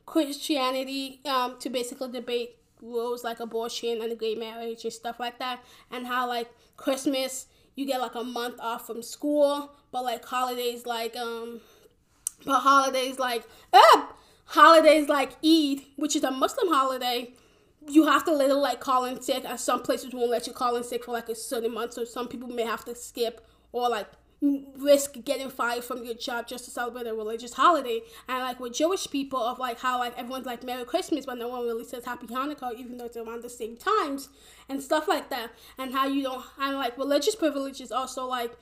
Christianity 0.05 1.21
um 1.25 1.59
to 1.59 1.71
basically 1.71 2.13
debate 2.13 2.57
rules 2.83 3.25
like 3.25 3.41
abortion 3.41 4.03
and 4.03 4.19
gay 4.21 4.35
marriage 4.35 4.85
and 4.85 4.93
stuff 4.93 5.19
like 5.19 5.39
that, 5.39 5.65
and 5.91 6.07
how 6.07 6.29
like 6.29 6.51
Christmas 6.77 7.47
you 7.75 7.87
get 7.87 8.01
like 8.01 8.15
a 8.15 8.23
month 8.23 8.61
off 8.61 8.87
from 8.87 9.03
school, 9.03 9.73
but 9.91 10.05
like 10.05 10.23
holidays 10.23 10.85
like 10.85 11.17
um, 11.17 11.63
but 12.45 12.61
holidays 12.61 13.19
like 13.19 13.45
ah, 13.73 14.13
holidays 14.45 15.09
like 15.09 15.33
Eid, 15.43 15.81
which 15.97 16.15
is 16.15 16.25
a 16.25 16.31
Muslim 16.31 16.69
holiday 16.69 17.33
you 17.89 18.07
have 18.07 18.25
to 18.25 18.33
literally 18.33 18.61
like 18.61 18.81
call 18.81 19.05
in 19.05 19.21
sick. 19.21 19.45
And 19.47 19.59
some 19.59 19.83
places 19.83 20.15
won't 20.15 20.31
let 20.31 20.47
you 20.47 20.53
call 20.53 20.77
in 20.77 20.85
sick 20.85 21.05
for 21.05 21.13
like 21.13 21.29
a 21.29 21.35
certain 21.35 21.75
month 21.75 21.95
so 21.95 22.05
some 22.05 22.29
people 22.29 22.49
may 22.49 22.65
have 22.65 22.85
to 22.85 22.95
skip 22.95 23.47
or 23.73 23.89
like 23.89 24.07
risk 24.77 25.15
getting 25.25 25.49
fired 25.49 25.85
from 25.85 26.05
your 26.05 26.15
job 26.15 26.49
just 26.49 26.65
to 26.65 26.71
celebrate 26.71 27.07
a 27.07 27.15
religious 27.15 27.53
holiday. 27.53 28.01
And 28.29 28.41
like 28.41 28.59
with 28.59 28.75
jewish 28.75 29.09
people 29.09 29.41
of 29.41 29.59
like 29.59 29.81
how 29.81 29.99
like 29.99 30.19
everyone's 30.19 30.47
like 30.47 30.65
merry 30.65 30.85
christmas 30.85 31.27
but 31.27 31.39
no 31.39 31.49
one 31.49 31.65
really 31.65 31.85
says 31.85 32.05
happy 32.05 32.27
hanukkah 32.27 32.75
even 32.77 32.97
though 32.97 33.05
it's 33.05 33.17
around 33.17 33.43
the 33.43 33.51
same 33.51 33.77
times 33.77 34.29
and 34.69 34.83
stuff 34.83 35.07
like 35.07 35.31
that. 35.31 35.53
And 35.79 35.93
how 35.93 36.07
you 36.07 36.25
don't 36.25 36.45
and 36.59 36.77
like 36.77 36.99
religious 36.99 37.37
privilege 37.37 37.81
is 37.81 37.93
also 37.93 38.27
like 38.27 38.53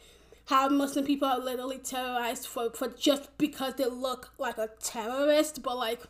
how 0.46 0.68
muslim 0.68 1.06
people 1.06 1.28
are 1.28 1.38
literally 1.38 1.78
terrorized 1.78 2.46
for, 2.46 2.70
for 2.70 2.88
just 2.88 3.36
because 3.38 3.74
they 3.74 3.86
look 3.86 4.32
like 4.36 4.58
a 4.58 4.68
terrorist 4.82 5.62
but 5.62 5.78
like 5.78 6.00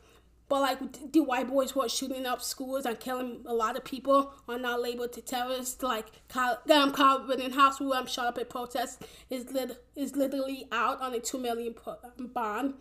but 0.51 0.63
like 0.63 1.13
the 1.13 1.21
white 1.21 1.49
boys 1.49 1.71
who 1.71 1.81
are 1.81 1.89
shooting 1.89 2.27
up 2.27 2.43
schools 2.43 2.85
and 2.85 2.99
killing 2.99 3.41
a 3.47 3.55
lot 3.55 3.77
of 3.77 3.85
people 3.85 4.35
are 4.49 4.59
not 4.59 4.83
labeled 4.83 5.13
to 5.13 5.23
terrorists. 5.23 5.81
Like 5.81 6.07
um, 6.37 6.91
Kyle 6.93 7.25
Rittenhouse, 7.25 7.79
who 7.79 7.93
um, 7.93 8.09
shot 8.09 8.27
up 8.27 8.37
at 8.37 8.51
protests, 8.51 8.99
is 9.31 9.53
lit- 9.53 9.81
is 9.95 10.17
literally 10.17 10.67
out 10.73 11.01
on 11.01 11.15
a 11.15 11.21
two 11.21 11.39
million 11.39 11.77
um, 11.87 12.27
bond 12.27 12.75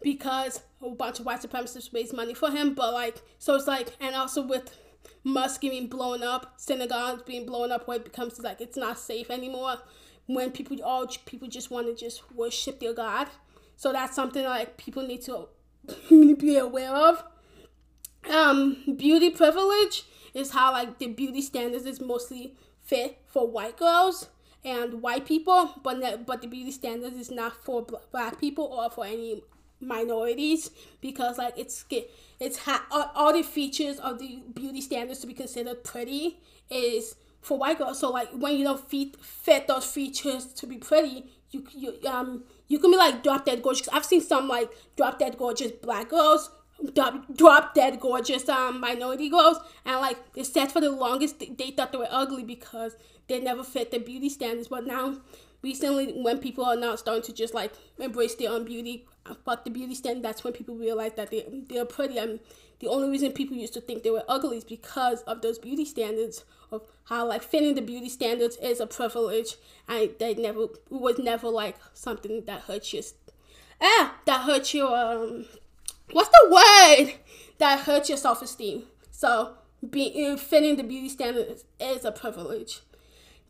because 0.00 0.60
a 0.80 0.88
bunch 0.90 1.18
of 1.18 1.26
white 1.26 1.42
supremacists 1.42 1.92
raised 1.92 2.14
money 2.14 2.32
for 2.32 2.48
him. 2.52 2.74
But 2.74 2.94
like, 2.94 3.20
so 3.40 3.56
it's 3.56 3.66
like, 3.66 3.88
and 4.00 4.14
also 4.14 4.46
with 4.46 4.78
mosque 5.24 5.62
being 5.62 5.88
blown 5.88 6.22
up, 6.22 6.54
synagogues 6.58 7.24
being 7.24 7.44
blown 7.44 7.72
up, 7.72 7.88
where 7.88 7.96
it 7.96 8.04
becomes 8.04 8.38
like 8.38 8.60
it's 8.60 8.76
not 8.76 9.00
safe 9.00 9.30
anymore. 9.32 9.78
When 10.26 10.52
people 10.52 10.80
all 10.84 11.08
people 11.26 11.48
just 11.48 11.72
want 11.72 11.88
to 11.88 11.94
just 11.96 12.22
worship 12.32 12.78
their 12.78 12.94
God, 12.94 13.26
so 13.74 13.90
that's 13.90 14.14
something 14.14 14.44
like 14.44 14.76
people 14.76 15.04
need 15.04 15.22
to 15.22 15.48
be 16.10 16.56
aware 16.56 16.94
of. 16.94 17.24
Um, 18.30 18.76
beauty 18.96 19.30
privilege 19.30 20.04
is 20.34 20.50
how 20.50 20.72
like 20.72 20.98
the 20.98 21.08
beauty 21.08 21.42
standards 21.42 21.86
is 21.86 22.00
mostly 22.00 22.54
fit 22.82 23.18
for 23.26 23.48
white 23.48 23.76
girls 23.76 24.28
and 24.64 25.02
white 25.02 25.26
people, 25.26 25.74
but 25.82 26.26
but 26.26 26.42
the 26.42 26.48
beauty 26.48 26.70
standards 26.70 27.16
is 27.16 27.30
not 27.30 27.64
for 27.64 27.86
black 28.12 28.38
people 28.38 28.64
or 28.64 28.90
for 28.90 29.06
any 29.06 29.42
minorities 29.80 30.70
because 31.00 31.38
like 31.38 31.54
it's 31.56 31.84
it's 32.38 32.58
ha- 32.58 32.84
all, 32.90 33.10
all 33.14 33.32
the 33.32 33.42
features 33.42 33.98
of 33.98 34.18
the 34.18 34.42
beauty 34.54 34.80
standards 34.80 35.20
to 35.20 35.26
be 35.26 35.32
considered 35.34 35.82
pretty 35.82 36.38
is 36.68 37.16
for 37.40 37.58
white 37.58 37.78
girls. 37.78 37.98
So 37.98 38.10
like 38.10 38.28
when 38.32 38.56
you 38.56 38.64
don't 38.64 38.88
fit 38.88 39.16
fit 39.24 39.66
those 39.66 39.86
features 39.86 40.52
to 40.54 40.66
be 40.66 40.76
pretty, 40.76 41.24
you 41.50 41.66
you 41.74 41.94
um 42.06 42.44
you 42.70 42.78
can 42.78 42.92
be 42.92 42.96
like 42.96 43.22
drop 43.22 43.44
dead 43.44 43.62
gorgeous. 43.62 43.88
I've 43.88 44.04
seen 44.06 44.20
some 44.20 44.48
like 44.48 44.70
drop 44.96 45.18
dead 45.18 45.36
gorgeous 45.36 45.72
black 45.72 46.08
girls, 46.08 46.50
drop, 46.94 47.34
drop 47.36 47.74
dead 47.74 47.98
gorgeous 47.98 48.48
um 48.48 48.80
minority 48.80 49.28
girls, 49.28 49.58
and 49.84 50.00
like 50.00 50.32
they 50.34 50.44
said 50.44 50.70
for 50.70 50.80
the 50.80 50.90
longest 50.90 51.40
they 51.40 51.72
thought 51.72 51.90
they 51.90 51.98
were 51.98 52.08
ugly 52.10 52.44
because 52.44 52.94
they 53.28 53.40
never 53.40 53.64
fit 53.64 53.90
the 53.90 53.98
beauty 53.98 54.28
standards. 54.28 54.68
But 54.68 54.86
now, 54.86 55.16
recently, 55.62 56.12
when 56.12 56.38
people 56.38 56.64
are 56.64 56.76
now 56.76 56.94
starting 56.94 57.24
to 57.24 57.32
just 57.32 57.54
like 57.54 57.72
embrace 57.98 58.36
their 58.36 58.50
own 58.50 58.64
beauty, 58.64 59.04
fuck 59.44 59.64
the 59.64 59.70
beauty 59.70 59.96
standard, 59.96 60.22
that's 60.22 60.44
when 60.44 60.52
people 60.52 60.76
realize 60.76 61.14
that 61.14 61.32
they 61.32 61.44
they're 61.68 61.84
pretty. 61.84 62.18
And 62.18 62.38
the 62.80 62.88
only 62.88 63.08
reason 63.10 63.32
people 63.32 63.56
used 63.56 63.74
to 63.74 63.80
think 63.80 64.02
they 64.02 64.10
were 64.10 64.24
ugly 64.28 64.56
is 64.56 64.64
because 64.64 65.20
of 65.22 65.42
those 65.42 65.58
beauty 65.58 65.84
standards 65.84 66.44
of 66.72 66.82
how 67.04 67.26
like 67.26 67.42
fitting 67.42 67.74
the 67.74 67.82
beauty 67.82 68.08
standards 68.08 68.56
is 68.56 68.80
a 68.80 68.86
privilege 68.86 69.56
and 69.88 70.10
they 70.18 70.34
never 70.34 70.64
it 70.64 70.78
was 70.90 71.18
never 71.18 71.48
like 71.48 71.76
something 71.94 72.44
that 72.46 72.62
hurts 72.62 72.92
you. 72.92 73.02
Ah 73.80 74.16
that 74.24 74.42
hurts 74.42 74.74
your 74.74 74.94
um 74.96 75.46
what's 76.12 76.30
the 76.30 76.48
word? 76.50 77.14
That 77.58 77.80
hurts 77.80 78.08
your 78.08 78.18
self-esteem. 78.18 78.84
So 79.10 79.54
being 79.88 80.36
fitting 80.38 80.76
the 80.76 80.82
beauty 80.82 81.10
standards 81.10 81.64
is 81.78 82.04
a 82.04 82.12
privilege. 82.12 82.80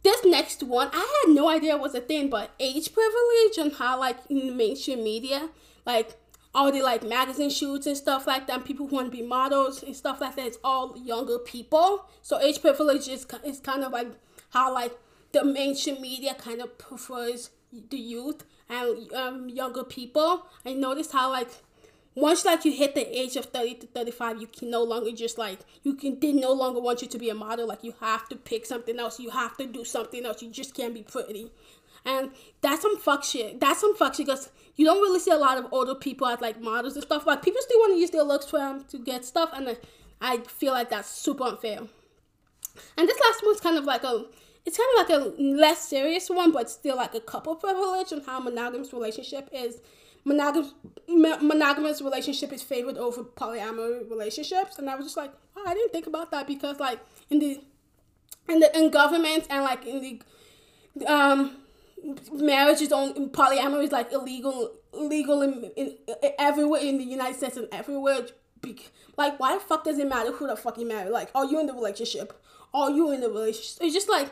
This 0.03 0.25
next 0.25 0.63
one 0.63 0.89
i 0.93 1.23
had 1.27 1.35
no 1.35 1.49
idea 1.51 1.77
was 1.77 1.95
a 1.95 2.01
thing 2.01 2.31
but 2.31 2.51
age 2.59 2.93
privilege 2.93 3.59
and 3.59 3.73
how 3.75 4.01
like 4.01 4.17
in 4.31 4.57
mainstream 4.57 5.05
media 5.05 5.51
like 5.85 6.17
all 6.55 6.73
the 6.73 6.83
like 6.83 7.03
magazine 7.03 7.51
shoots 7.51 7.87
and 7.87 7.97
stuff 7.97 8.27
like 8.27 8.47
that. 8.47 8.65
People 8.65 8.89
who 8.89 8.97
want 8.97 9.11
to 9.11 9.17
be 9.17 9.23
models 9.23 9.83
and 9.83 9.95
stuff 9.95 10.21
like 10.21 10.37
that. 10.37 10.47
It's 10.47 10.59
all 10.65 10.97
younger 10.97 11.39
people. 11.39 12.09
So 12.23 12.41
age 12.41 12.61
privilege 12.61 13.09
is 13.09 13.27
is 13.45 13.61
kind 13.61 13.85
of 13.85 13.93
like 13.93 14.09
how 14.51 14.73
like 14.73 14.93
the 15.33 15.45
mainstream 15.45 16.01
media 16.01 16.35
kind 16.35 16.61
of 16.61 16.77
prefers 16.79 17.51
the 17.73 17.99
youth 17.99 18.45
and 18.69 19.13
um, 19.13 19.49
younger 19.49 19.85
people. 19.85 20.47
I 20.65 20.73
noticed 20.73 21.13
how 21.13 21.31
like 21.31 21.51
once 22.15 22.45
like 22.45 22.65
you 22.65 22.73
hit 22.73 22.95
the 22.95 23.19
age 23.19 23.37
of 23.37 23.47
30 23.47 23.75
to 23.75 23.87
35 23.87 24.41
you 24.41 24.47
can 24.49 24.69
no 24.69 24.83
longer 24.83 25.13
just 25.13 25.39
like 25.39 25.61
you 25.85 25.95
can 25.95 26.19
they 26.19 26.33
no 26.33 26.53
longer 26.53 26.81
want 26.81 27.01
you 27.03 27.09
to 27.09 27.19
be 27.19 27.31
a 27.31 27.35
model 27.35 27.69
like 27.69 27.85
you 27.85 27.95
have 28.01 28.29
to 28.29 28.35
pick 28.35 28.67
something 28.67 28.99
else 28.99 29.21
you 29.21 29.31
have 29.31 29.57
to 29.57 29.65
do 29.65 29.85
something 29.85 30.27
else 30.27 30.43
you 30.43 30.51
just 30.51 30.75
can't 30.75 30.93
be 30.93 31.03
pretty 31.03 31.51
and 32.05 32.31
that's 32.61 32.83
some 32.83 32.99
fuck 32.99 33.25
shit. 33.25 33.61
That's 33.61 33.81
some 33.81 33.97
fuck 33.97 34.15
shit 34.15 34.27
because 34.27 34.51
you 34.77 34.85
don't 34.85 35.01
really 35.01 35.19
see 35.19 35.31
a 35.31 35.37
lot 35.37 35.59
of 35.59 35.67
older 35.73 35.95
people 35.95 36.27
as 36.27 36.41
like 36.41 36.61
models 36.61 36.95
and 36.95 37.03
stuff. 37.03 37.25
But 37.25 37.43
people 37.43 37.61
still 37.63 37.79
want 37.81 37.95
to 37.95 38.01
use 38.01 38.11
their 38.11 38.23
looks 38.23 38.47
for 38.47 38.59
them 38.59 38.85
to 38.89 38.99
get 38.99 39.25
stuff, 39.25 39.51
and 39.55 39.77
I 40.21 40.39
feel 40.39 40.73
like 40.73 40.91
that's 40.91 41.11
super 41.11 41.45
unfair. 41.45 41.81
And 42.97 43.09
this 43.09 43.21
last 43.21 43.43
one's 43.45 43.61
kind 43.61 43.77
of 43.77 43.85
like 43.85 44.05
a, 44.05 44.25
it's 44.65 44.79
kind 44.79 44.89
of 44.99 45.09
like 45.09 45.39
a 45.39 45.43
less 45.43 45.89
serious 45.89 46.31
one, 46.31 46.53
but 46.53 46.71
still 46.71 46.97
like 46.97 47.15
a 47.15 47.21
couple 47.21 47.55
privilege 47.57 48.13
and 48.13 48.25
how 48.25 48.41
monogamous 48.41 48.93
relationship 48.93 49.49
is. 49.53 49.81
Monogamous, 50.25 50.73
monogamous 51.09 52.03
relationship 52.03 52.53
is 52.53 52.63
favored 52.63 52.99
over 52.99 53.23
polyamory 53.23 54.09
relationships, 54.11 54.79
and 54.79 54.89
I 54.89 54.95
was 54.95 55.07
just 55.07 55.17
like, 55.17 55.33
oh, 55.57 55.65
I 55.67 55.75
didn't 55.75 55.93
think 55.93 56.07
about 56.07 56.31
that 56.31 56.47
because 56.47 56.79
like 56.79 57.01
in 57.31 57.39
the, 57.39 57.61
in 58.49 58.61
the 58.61 58.79
in 58.79 58.91
government 58.91 59.47
and 59.49 59.65
like 59.65 59.87
in 59.87 60.21
the, 60.97 61.07
um 61.07 61.57
marriage 62.33 62.81
is 62.81 62.93
only 62.93 63.29
polyamory 63.29 63.85
is 63.85 63.93
like 63.93 64.13
illegal 64.13 64.73
illegal 64.93 65.43
in, 65.43 65.71
in, 65.77 65.97
in, 66.07 66.33
everywhere 66.39 66.81
in 66.81 66.99
the 66.99 67.05
United 67.05 67.37
States 67.37 67.57
and 67.57 67.69
everywhere. 67.73 68.27
Like, 69.17 69.41
why 69.41 69.55
the 69.55 69.61
fuck 69.61 69.85
does 69.85 69.99
it 69.99 70.09
matter 70.09 70.33
who 70.33 70.47
the 70.47 70.57
fuck 70.57 70.79
you 70.79 70.87
marry? 70.87 71.09
Like, 71.09 71.31
are 71.35 71.47
you 71.47 71.59
in 71.61 71.67
the 71.67 71.73
relationship? 71.73 72.39
Are 72.75 72.91
you 72.91 73.11
in 73.11 73.21
the 73.21 73.29
relationship? 73.29 73.79
It's 73.81 73.95
just 73.95 74.09
like, 74.09 74.31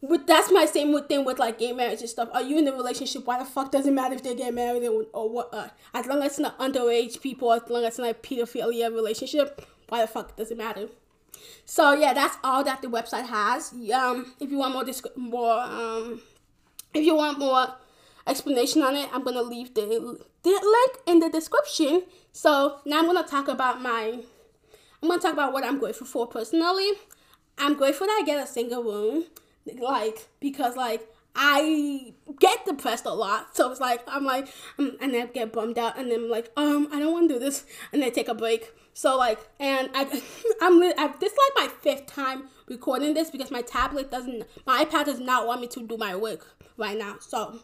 with 0.00 0.26
that's 0.26 0.52
my 0.52 0.66
same 0.66 0.92
with 0.92 1.08
thing 1.08 1.24
with 1.24 1.38
like 1.38 1.58
gay 1.58 1.72
marriage 1.72 2.00
and 2.00 2.08
stuff. 2.08 2.28
Are 2.32 2.42
you 2.42 2.58
in 2.58 2.66
the 2.66 2.72
relationship? 2.72 3.26
Why 3.26 3.38
the 3.38 3.44
fuck 3.44 3.72
does 3.72 3.86
it 3.86 3.92
matter 3.92 4.14
if 4.14 4.22
they 4.22 4.34
get 4.34 4.52
married 4.52 4.84
or, 4.84 5.06
or 5.12 5.30
what? 5.30 5.48
Uh, 5.52 5.68
as 5.94 6.06
long 6.06 6.22
as 6.22 6.32
it's 6.32 6.38
not 6.38 6.58
underage 6.58 7.22
people, 7.22 7.52
as 7.52 7.62
long 7.68 7.84
as 7.84 7.88
it's 7.90 7.98
not 7.98 8.22
pedophilia 8.22 8.92
relationship, 8.92 9.66
why 9.88 10.02
the 10.02 10.06
fuck 10.06 10.36
does 10.36 10.50
it 10.50 10.58
matter? 10.58 10.88
So 11.64 11.94
yeah, 11.94 12.12
that's 12.12 12.36
all 12.44 12.62
that 12.64 12.82
the 12.82 12.88
website 12.88 13.26
has. 13.26 13.72
Um, 13.94 14.34
if 14.40 14.50
you 14.50 14.58
want 14.58 14.74
more 14.74 14.84
disc- 14.84 15.16
more 15.16 15.58
um 15.60 16.20
if 16.94 17.04
you 17.04 17.14
want 17.14 17.38
more 17.38 17.74
explanation 18.26 18.82
on 18.82 18.96
it, 18.96 19.08
I'm 19.12 19.22
gonna 19.22 19.42
leave 19.42 19.74
the, 19.74 20.18
the 20.42 20.50
link 20.50 20.98
in 21.06 21.18
the 21.18 21.28
description. 21.28 22.04
So 22.32 22.80
now 22.86 23.00
I'm 23.00 23.06
gonna 23.06 23.26
talk 23.26 23.48
about 23.48 23.82
my 23.82 24.20
I'm 25.02 25.08
gonna 25.08 25.20
talk 25.20 25.34
about 25.34 25.52
what 25.52 25.64
I'm 25.64 25.78
grateful 25.78 26.06
for 26.06 26.26
personally. 26.26 26.92
I'm 27.58 27.74
grateful 27.74 28.06
that 28.06 28.20
I 28.22 28.24
get 28.24 28.42
a 28.42 28.46
single 28.46 28.82
room, 28.82 29.24
like 29.78 30.28
because 30.40 30.76
like 30.76 31.06
I 31.34 32.14
get 32.38 32.64
depressed 32.64 33.06
a 33.06 33.12
lot. 33.12 33.56
So 33.56 33.70
it's 33.70 33.80
like 33.80 34.02
I'm 34.06 34.24
like 34.24 34.48
um, 34.78 34.96
and 35.00 35.14
then 35.14 35.30
get 35.32 35.52
bummed 35.52 35.78
out 35.78 35.98
and 35.98 36.10
then 36.10 36.24
I'm 36.24 36.30
like 36.30 36.50
um 36.56 36.88
I 36.92 36.98
don't 36.98 37.12
want 37.12 37.28
to 37.28 37.34
do 37.34 37.40
this 37.40 37.64
and 37.92 38.02
then 38.02 38.12
take 38.12 38.28
a 38.28 38.34
break. 38.34 38.72
So 38.92 39.16
like 39.16 39.38
and 39.58 39.90
I 39.94 40.04
I'm 40.60 40.82
I, 40.82 41.14
this 41.18 41.32
is 41.32 41.38
like 41.56 41.68
my 41.68 41.74
fifth 41.80 42.06
time 42.06 42.44
recording 42.68 43.14
this 43.14 43.30
because 43.30 43.50
my 43.50 43.62
tablet 43.62 44.10
doesn't 44.10 44.44
my 44.66 44.84
iPad 44.84 45.06
does 45.06 45.20
not 45.20 45.46
want 45.46 45.60
me 45.60 45.66
to 45.68 45.86
do 45.86 45.96
my 45.96 46.14
work 46.16 46.56
right 46.76 46.96
now. 46.96 47.16
So, 47.20 47.60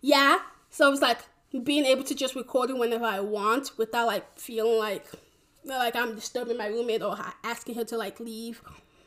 yeah. 0.00 0.38
So 0.70 0.90
it's 0.92 1.02
like 1.02 1.18
being 1.64 1.84
able 1.84 2.04
to 2.04 2.14
just 2.14 2.34
record 2.34 2.70
it 2.70 2.78
whenever 2.78 3.04
I 3.04 3.20
want 3.20 3.72
without 3.76 4.06
like 4.06 4.38
feeling 4.38 4.78
like 4.78 5.06
like 5.64 5.94
I'm 5.94 6.14
disturbing 6.14 6.56
my 6.56 6.66
roommate 6.66 7.02
or 7.02 7.16
asking 7.44 7.76
her 7.76 7.84
to 7.84 7.96
like 7.96 8.18
leave. 8.20 8.62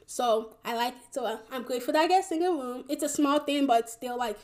So 0.05 0.55
I 0.63 0.75
like 0.75 0.93
it. 0.93 1.01
So 1.11 1.25
uh, 1.25 1.37
I'm 1.51 1.63
grateful 1.63 1.93
that 1.93 2.03
I 2.03 2.07
get 2.07 2.23
a 2.23 2.27
single 2.27 2.61
room. 2.61 2.85
It's 2.89 3.03
a 3.03 3.09
small 3.09 3.39
thing, 3.39 3.65
but 3.65 3.89
still 3.89 4.17
like 4.17 4.37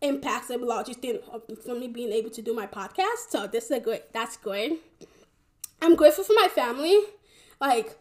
impacts 0.00 0.48
the 0.48 0.58
largest 0.58 1.00
thing 1.00 1.18
for 1.64 1.74
me 1.74 1.88
being 1.88 2.12
able 2.12 2.30
to 2.30 2.42
do 2.42 2.54
my 2.54 2.66
podcast. 2.66 3.30
So 3.30 3.46
this 3.46 3.64
is 3.64 3.70
a 3.72 3.80
great. 3.80 4.12
That's 4.12 4.36
great. 4.36 4.80
I'm 5.82 5.96
grateful 5.96 6.24
for 6.24 6.34
my 6.34 6.48
family. 6.48 6.98
Like 7.60 7.96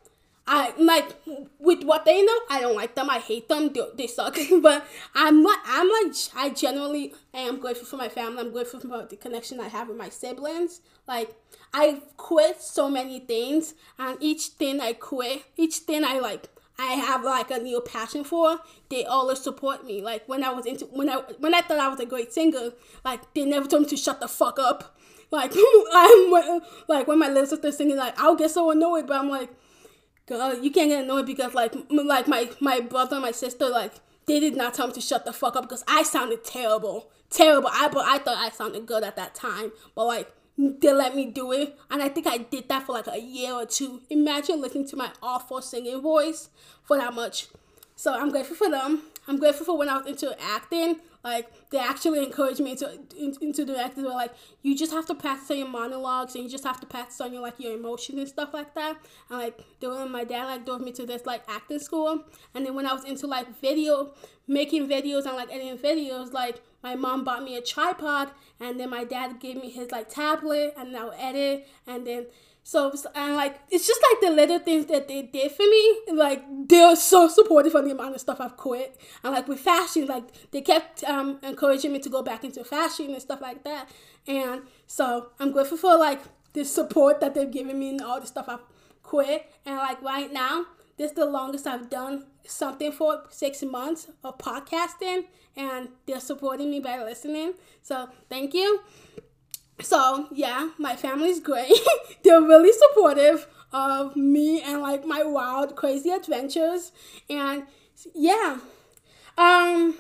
I 0.52 0.74
like 0.78 1.16
with 1.60 1.84
what 1.84 2.06
they 2.06 2.24
know. 2.24 2.40
I 2.50 2.62
don't 2.62 2.76
like 2.76 2.96
them. 2.96 3.10
I 3.10 3.20
hate 3.20 3.48
them. 3.48 3.72
They, 3.72 3.82
they 3.96 4.08
suck. 4.08 4.36
but 4.62 4.86
I'm 5.14 5.44
like 5.44 5.60
I'm 5.66 5.90
like 5.90 6.16
I 6.36 6.50
generally 6.50 7.14
am 7.34 7.60
grateful 7.60 7.86
for 7.86 7.98
my 7.98 8.10
family. 8.10 8.40
I'm 8.42 8.52
grateful 8.52 8.80
for 8.80 9.06
the 9.10 9.16
connection 9.16 9.60
I 9.60 9.68
have 9.68 9.90
with 9.90 9.98
my 9.98 10.10
siblings. 10.10 10.82
Like 11.08 11.36
I 11.74 12.02
quit 12.18 12.62
so 12.62 12.90
many 12.90 13.20
things, 13.20 13.76
and 13.98 14.18
each 14.20 14.48
thing 14.48 14.82
I 14.82 14.94
quit, 14.94 15.44
each 15.56 15.78
thing 15.78 16.04
I 16.04 16.20
like, 16.20 16.50
I 16.80 16.94
have 16.94 17.24
like 17.24 17.52
a 17.52 17.58
new 17.58 17.82
passion 17.82 18.24
for. 18.24 18.60
They 18.90 19.04
always 19.04 19.42
support 19.42 19.86
me. 19.86 20.02
Like 20.02 20.28
when 20.30 20.46
I 20.46 20.52
was 20.52 20.66
into 20.66 20.86
when 20.86 21.10
I 21.10 21.18
when 21.38 21.54
I 21.54 21.62
thought 21.62 21.78
I 21.78 21.90
was 21.90 22.00
a 22.00 22.06
great 22.06 22.32
singer, 22.32 22.72
like 23.04 23.34
they 23.34 23.44
never 23.44 23.68
told 23.68 23.84
me 23.84 23.90
to 23.90 23.98
shut 23.98 24.22
the 24.22 24.30
fuck 24.30 24.58
up. 24.58 24.98
Like 25.30 25.54
I'm 25.94 26.62
like 26.88 27.08
when 27.08 27.20
my 27.20 27.28
little 27.28 27.46
sister 27.46 27.72
singing, 27.74 27.98
like 27.98 28.18
I'll 28.18 28.38
get 28.38 28.52
so 28.52 28.72
annoyed, 28.72 29.08
but 29.08 29.20
I'm 29.20 29.30
like 29.30 29.50
God, 30.26 30.64
you 30.64 30.72
can't 30.72 30.90
get 30.90 31.04
annoyed 31.04 31.26
because 31.26 31.54
like 31.54 31.74
like 31.90 32.30
my 32.30 32.50
my 32.62 32.80
brother 32.80 33.18
and 33.18 33.24
my 33.24 33.32
sister 33.32 33.68
like 33.68 33.94
they 34.26 34.40
did 34.40 34.56
not 34.56 34.74
tell 34.74 34.88
me 34.88 34.94
to 34.94 35.02
shut 35.02 35.26
the 35.26 35.34
fuck 35.34 35.58
up 35.58 35.64
because 35.64 35.84
I 35.86 36.04
sounded 36.04 36.46
terrible, 36.46 37.12
terrible. 37.30 37.70
I 37.74 37.90
but 37.90 38.06
I 38.06 38.20
thought 38.20 38.38
I 38.38 38.52
sounded 38.52 38.86
good 38.86 39.04
at 39.04 39.18
that 39.18 39.36
time, 39.36 39.74
but 39.96 40.06
like 40.06 40.32
they 40.60 40.92
let 40.92 41.16
me 41.16 41.26
do 41.26 41.54
it, 41.54 41.78
and 41.90 42.04
I 42.04 42.10
think 42.10 42.28
I 42.28 42.38
did 42.38 42.68
that 42.68 42.86
for 42.86 42.92
like 42.92 43.08
a 43.08 43.18
year 43.18 43.54
or 43.54 43.66
two. 43.66 44.02
Imagine 44.10 44.60
listening 44.60 44.88
to 44.90 44.98
my 44.98 45.10
awful 45.24 45.62
singing 45.62 46.02
voice 46.02 46.50
for 46.84 46.98
that 46.98 47.14
much. 47.14 47.48
So 47.96 48.14
I'm 48.14 48.30
grateful 48.30 48.58
for 48.58 48.70
them. 48.70 49.04
I'm 49.28 49.38
grateful 49.40 49.66
for 49.66 49.78
when 49.78 49.88
I 49.88 49.98
was 49.98 50.08
into 50.08 50.36
acting. 50.42 50.98
Like 51.24 51.70
they 51.70 51.78
actually 51.78 52.24
encouraged 52.24 52.60
me 52.60 52.72
into 52.72 52.92
in, 53.18 53.36
into 53.42 53.64
the 53.64 53.82
acting. 53.82 54.04
They're 54.04 54.12
like, 54.14 54.34
you 54.62 54.76
just 54.76 54.92
have 54.92 55.06
to 55.08 55.16
practice 55.16 55.52
on 55.52 55.58
your 55.58 55.68
monologues 55.68 56.36
and 56.36 56.44
you 56.44 56.50
just 56.50 56.64
have 56.64 56.80
to 56.82 56.86
practice 56.88 57.20
on 57.22 57.32
your 57.32 57.42
like 57.42 57.60
your 57.60 57.74
emotions 57.74 58.20
and 58.20 58.28
stuff 58.28 58.54
like 58.54 58.74
that. 58.76 58.98
And 59.30 59.40
like 59.40 59.60
they 59.80 59.88
were, 59.88 60.08
my 60.08 60.24
dad 60.24 60.46
like 60.46 60.66
drove 60.66 60.82
me 60.82 60.92
to 60.94 61.06
this 61.06 61.26
like 61.26 61.44
acting 61.48 61.80
school. 61.80 62.24
And 62.54 62.66
then 62.66 62.74
when 62.74 62.86
I 62.86 62.94
was 62.94 63.06
into 63.06 63.28
like 63.28 63.48
video 63.62 64.14
making 64.48 64.88
videos 64.90 65.26
and 65.26 65.36
like 65.36 65.54
editing 65.54 65.78
videos, 65.78 66.32
like 66.34 66.62
my 66.84 66.96
mom 66.96 67.24
bought 67.24 67.44
me 67.44 67.58
a 67.58 67.62
tripod 67.62 68.30
and 68.60 68.80
then 68.80 68.90
my 68.90 69.04
dad 69.04 69.40
gave 69.40 69.56
me 69.56 69.70
his 69.70 69.92
like 69.92 70.10
tablet 70.10 70.74
and 70.78 70.96
I'll 70.96 71.14
edit 71.18 71.68
and 71.88 72.06
then 72.06 72.28
so 72.64 72.94
and 73.16 73.36
like 73.36 73.60
it's 73.72 73.88
just 73.88 74.00
like 74.12 74.22
the 74.22 74.36
little 74.36 74.60
things 74.60 74.86
that 74.88 75.08
they 75.08 75.24
did 75.24 75.52
for 75.52 75.64
me. 75.64 76.02
Like 76.14 76.44
they're 76.68 76.96
so 76.96 77.28
supportive 77.28 77.74
of 77.74 77.86
the 77.86 77.92
amount 77.92 78.14
of 78.14 78.22
stuff 78.22 78.40
I've 78.40 78.58
quit. 78.58 78.96
And 79.24 79.34
like 79.34 79.48
with 79.48 79.60
fashion, 79.60 80.06
like 80.06 80.52
they 80.52 80.62
kept 80.62 81.04
um, 81.06 81.40
encouraging 81.42 81.94
me 81.94 82.00
to 82.00 82.10
go 82.10 82.22
back 82.22 82.44
into 82.44 82.64
fashion 82.64 83.12
and 83.12 83.22
stuff 83.22 83.42
like 83.42 83.64
that. 83.64 83.90
And 84.28 84.64
so 84.86 85.32
I'm 85.40 85.52
grateful 85.52 85.78
for 85.78 85.98
like 85.98 86.22
the 86.54 86.64
support 86.64 87.22
that 87.22 87.34
they've 87.34 87.50
given 87.50 87.80
me 87.80 87.90
and 87.90 88.02
all 88.02 88.22
the 88.22 88.28
stuff 88.28 88.46
I've 88.48 88.64
quit. 89.02 89.52
And 89.66 89.78
like 89.78 90.02
right 90.04 90.32
now, 90.32 90.66
this 91.00 91.10
is 91.10 91.16
the 91.18 91.26
longest 91.26 91.66
I've 91.66 91.90
done 91.90 92.28
something 92.46 92.92
for 92.92 93.24
six 93.32 93.64
months 93.64 94.08
of 94.24 94.38
podcasting, 94.38 95.24
and 95.58 95.90
they're 96.06 96.20
supporting 96.20 96.70
me 96.70 96.80
by 96.80 97.04
listening. 97.04 97.54
So 97.82 98.10
thank 98.30 98.54
you 98.54 98.82
so 99.82 100.28
yeah, 100.32 100.70
my 100.78 100.96
family's 100.96 101.40
great. 101.40 101.74
They're 102.24 102.42
really 102.42 102.72
supportive 102.72 103.48
of 103.72 104.16
me 104.16 104.62
and 104.62 104.82
like 104.82 105.06
my 105.06 105.24
wild, 105.24 105.76
crazy 105.76 106.10
adventures. 106.10 106.92
And 107.30 107.64
yeah, 108.14 108.60
um, 109.38 109.96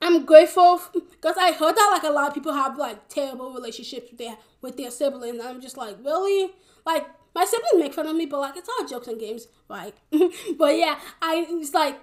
I'm 0.00 0.24
grateful. 0.24 0.80
Because 0.92 1.36
I 1.38 1.52
heard 1.52 1.74
that 1.76 1.90
like 1.92 2.10
a 2.10 2.14
lot 2.14 2.28
of 2.28 2.34
people 2.34 2.52
have 2.52 2.78
like 2.78 3.08
terrible 3.08 3.52
relationships 3.52 4.10
with 4.10 4.18
their 4.18 4.36
with 4.60 4.76
their 4.76 4.90
siblings. 4.90 5.42
I'm 5.42 5.60
just 5.60 5.76
like, 5.76 5.96
really? 6.02 6.52
Like 6.84 7.06
my 7.36 7.44
siblings 7.44 7.84
make 7.84 7.92
fun 7.92 8.06
of 8.06 8.16
me, 8.16 8.24
but 8.24 8.40
like 8.40 8.56
it's 8.56 8.66
all 8.68 8.86
jokes 8.86 9.08
and 9.08 9.20
games, 9.20 9.46
right? 9.68 9.94
but 10.58 10.74
yeah, 10.74 10.98
I 11.20 11.46
it's 11.50 11.74
like 11.74 12.00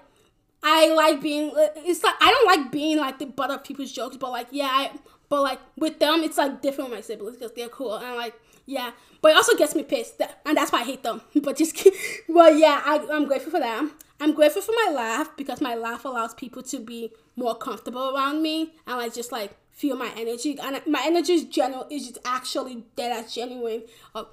I 0.62 0.94
like 0.94 1.22
being. 1.22 1.52
It's 1.56 2.04
like 2.04 2.14
I 2.22 2.30
don't 2.30 2.46
like 2.46 2.72
being 2.72 2.98
like 2.98 3.18
the 3.18 3.26
butt 3.26 3.50
of 3.50 3.64
people's 3.64 3.92
jokes, 3.92 4.16
but 4.16 4.30
like 4.30 4.48
yeah, 4.52 4.70
I, 4.72 4.92
but 5.30 5.42
like 5.42 5.60
with 5.76 5.98
them, 6.00 6.22
it's 6.22 6.38
like 6.38 6.62
different 6.62 6.92
with 6.92 7.00
my 7.00 7.02
siblings 7.02 7.38
because 7.38 7.52
they're 7.54 7.68
cool 7.68 7.96
and 7.96 8.16
like 8.16 8.36
yeah. 8.68 8.92
But 9.24 9.32
it 9.32 9.38
also 9.38 9.58
gets 9.58 9.74
me 9.74 9.82
pissed, 9.82 10.22
and 10.46 10.56
that's 10.56 10.72
why 10.72 10.82
I 10.82 10.84
hate 10.84 11.02
them. 11.02 11.22
but 11.42 11.58
just, 11.58 11.88
well, 12.30 12.56
yeah, 12.56 12.82
I, 12.86 13.04
I'm 13.12 13.26
grateful 13.26 13.52
for 13.52 13.60
that. 13.60 13.90
I'm 14.20 14.34
grateful 14.34 14.62
for 14.62 14.74
my 14.86 14.92
laugh 14.94 15.36
because 15.36 15.62
my 15.62 15.74
laugh 15.74 16.06
allows 16.06 16.36
people 16.36 16.62
to 16.64 16.80
be 16.80 17.12
more 17.36 17.56
comfortable 17.56 18.16
around 18.16 18.44
me 18.44 18.74
and 18.86 18.98
like 18.98 19.16
just 19.16 19.32
like 19.32 19.56
feel 19.72 19.96
my 19.96 20.12
energy. 20.16 20.58
And 20.62 20.80
my 20.86 21.02
energy 21.04 21.34
is 21.34 21.46
general 21.46 21.88
is 21.90 22.18
actually 22.24 22.84
dead 22.96 23.12
as 23.12 23.34
genuine. 23.34 23.84
Uh, 24.14 24.26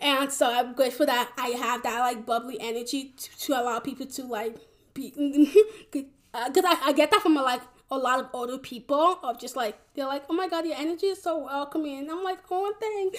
and 0.00 0.30
so 0.32 0.52
I'm 0.52 0.74
grateful 0.74 1.06
that 1.06 1.32
I 1.36 1.48
have 1.48 1.82
that 1.82 2.00
like 2.00 2.26
bubbly 2.26 2.58
energy 2.60 3.14
to, 3.16 3.38
to 3.38 3.60
allow 3.60 3.80
people 3.80 4.06
to 4.06 4.22
like 4.24 4.56
be 4.94 5.10
because 5.92 6.04
uh, 6.34 6.50
I, 6.68 6.80
I 6.86 6.92
get 6.92 7.10
that 7.10 7.22
from 7.22 7.36
a, 7.36 7.42
like 7.42 7.62
a 7.90 7.96
lot 7.96 8.20
of 8.20 8.28
older 8.32 8.58
people 8.58 9.18
of 9.22 9.40
just 9.40 9.56
like 9.56 9.78
they're 9.94 10.06
like 10.06 10.24
oh 10.28 10.34
my 10.34 10.48
god 10.48 10.66
your 10.66 10.76
energy 10.76 11.06
is 11.06 11.22
so 11.22 11.38
welcoming. 11.44 11.98
And 12.00 12.10
I'm 12.10 12.22
like 12.22 12.38
oh 12.50 12.74
thank 12.80 13.16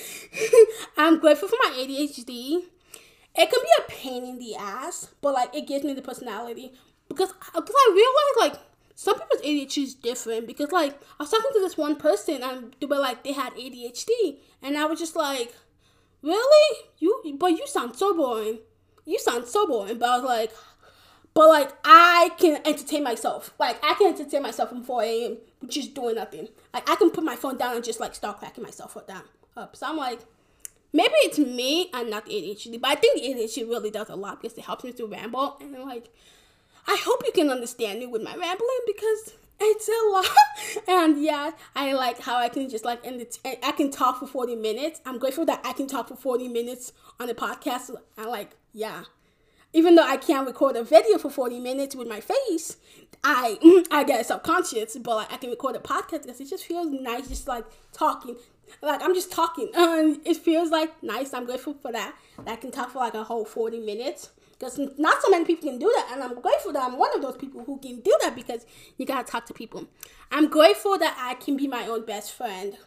I'm 0.98 1.20
grateful 1.20 1.48
for 1.48 1.58
my 1.64 1.72
ADHD 1.78 2.64
it 3.36 3.50
can 3.50 3.62
be 3.62 3.70
a 3.80 3.90
pain 3.90 4.26
in 4.26 4.40
the 4.40 4.56
ass 4.56 5.10
but 5.22 5.34
like 5.34 5.56
it 5.56 5.68
gives 5.68 5.84
me 5.84 5.94
the 5.94 6.02
personality. 6.02 6.74
Because 7.08 7.32
uh, 7.32 7.62
because 7.62 7.76
I 7.76 7.92
realized 8.38 8.54
like 8.54 8.66
some 8.96 9.18
people's 9.18 9.42
ADHD 9.42 9.84
is 9.84 9.96
different 9.96 10.46
because 10.46 10.72
like 10.72 10.94
I 11.20 11.24
was 11.24 11.32
talking 11.32 11.52
to 11.54 11.60
this 11.62 11.78
one 11.78 11.96
person 11.96 12.44
and 12.44 12.76
they 12.80 12.86
were 12.86 13.00
like 13.00 13.24
they 13.24 13.32
had 13.32 13.54
ADHD 13.54 14.38
and 14.62 14.78
I 14.78 14.86
was 14.86 15.00
just 15.00 15.16
like 15.16 15.54
really 16.22 16.78
you 16.98 17.22
but 17.38 17.52
you 17.52 17.66
sound 17.68 17.96
so 17.96 18.14
boring 18.14 18.60
you 19.06 19.18
sound 19.20 19.48
so 19.48 19.66
boring 19.68 19.98
but 19.98 20.10
I 20.10 20.18
was 20.18 20.26
like 20.26 20.52
but 21.34 21.48
like 21.48 21.72
I 21.86 22.32
can 22.38 22.62
entertain 22.66 23.04
myself. 23.04 23.54
Like 23.60 23.82
I 23.84 23.94
can 23.94 24.08
entertain 24.08 24.42
myself 24.42 24.70
from 24.70 24.84
4 24.84 25.04
a.m. 25.04 25.38
just 25.68 25.94
doing 25.94 26.16
nothing. 26.16 26.50
Like 26.74 26.90
I 26.90 26.96
can 26.96 27.12
put 27.12 27.24
my 27.24 27.36
phone 27.36 27.58
down 27.58 27.76
and 27.76 27.84
just 27.84 28.00
like 28.00 28.16
start 28.16 28.40
cracking 28.40 28.64
myself 28.64 28.98
down 29.08 29.24
up. 29.56 29.76
So 29.76 29.88
I'm 29.88 29.98
like, 29.98 30.20
maybe 30.92 31.14
it's 31.20 31.40
me 31.40 31.90
and 31.94 32.10
not 32.10 32.26
the 32.26 32.32
ADHD. 32.32 32.82
But 32.82 32.92
I 32.92 32.96
think 32.96 33.22
the 33.22 33.30
ADHD 33.30 33.70
really 33.70 33.92
does 33.92 34.10
a 34.10 34.16
lot 34.16 34.42
because 34.42 34.58
it 34.58 34.66
helps 34.66 34.84
me 34.84 34.92
to 34.94 35.06
ramble. 35.06 35.58
And 35.62 35.74
like, 35.86 36.10
I 36.88 36.98
hope 37.04 37.22
you 37.26 37.32
can 37.32 37.50
understand 37.50 38.00
me 38.00 38.08
with 38.08 38.24
my 38.24 38.36
rambling 38.36 38.80
because 38.86 39.34
it's 39.60 39.90
a 39.90 40.10
lot. 40.12 40.26
and 40.88 41.24
yeah, 41.24 41.52
I 41.76 41.94
like 41.94 42.22
how 42.22 42.38
I 42.38 42.50
can 42.50 42.70
just 42.70 42.86
like 42.86 43.06
end 43.06 43.22
it. 43.22 43.40
I 43.46 43.72
can 43.72 43.92
talk 43.92 44.20
for 44.20 44.28
40 44.28 44.56
minutes. 44.56 45.02
I'm 45.06 45.20
grateful 45.20 45.46
that 45.46 45.62
I 45.64 45.74
can 45.74 45.88
talk 45.88 46.08
for 46.08 46.16
40 46.16 46.48
minutes 46.48 46.94
on 47.20 47.28
the 47.28 47.36
podcast. 47.36 47.92
And 48.18 48.28
like, 48.28 48.56
yeah 48.74 49.04
even 49.74 49.96
though 49.96 50.04
I 50.04 50.18
can't 50.18 50.48
record 50.48 50.76
a 50.76 50.84
video 50.84 51.18
for 51.18 51.30
40 51.30 51.60
minutes 51.60 51.96
with 51.96 52.08
my 52.08 52.22
face, 52.22 52.78
I 53.24 53.58
I 53.92 54.04
get 54.04 54.26
subconscious, 54.26 54.98
but 54.98 55.16
like 55.16 55.32
I 55.34 55.38
can 55.38 55.50
record 55.50 55.76
a 55.76 55.80
podcast 55.80 56.24
because 56.24 56.40
it 56.40 56.50
just 56.50 56.66
feels 56.66 56.88
nice 56.88 57.28
just 57.28 57.48
like 57.48 57.66
talking. 57.94 58.36
Like 58.82 59.02
I'm 59.04 59.14
just 59.14 59.32
talking. 59.32 59.70
and 59.76 60.20
it 60.26 60.38
feels 60.38 60.70
like 60.70 61.02
nice. 61.04 61.34
I'm 61.34 61.46
grateful 61.46 61.76
for 61.76 61.92
that. 61.92 62.16
that 62.38 62.48
I 62.48 62.56
can 62.56 62.72
talk 62.72 62.92
for 62.92 63.00
like 63.00 63.14
a 63.14 63.24
whole 63.24 63.46
40 63.46 63.80
minutes. 63.80 64.32
Because 64.60 64.78
not 64.98 65.22
so 65.22 65.30
many 65.30 65.46
people 65.46 65.70
can 65.70 65.80
do 65.80 65.90
that, 65.96 66.10
and 66.12 66.22
I'm 66.22 66.42
grateful 66.42 66.74
that 66.74 66.84
I'm 66.84 66.98
one 66.98 67.16
of 67.16 67.22
those 67.22 67.38
people 67.38 67.64
who 67.64 67.78
can 67.80 68.02
do 68.02 68.14
that 68.22 68.36
because 68.36 68.66
you 68.98 69.06
gotta 69.06 69.30
talk 69.30 69.46
to 69.46 69.54
people. 69.54 69.88
I'm 70.32 70.50
grateful 70.50 70.98
that 70.98 71.16
I 71.18 71.36
can 71.36 71.56
be 71.56 71.66
my 71.66 71.88
own 71.88 72.06
best 72.06 72.34
friend. 72.34 72.78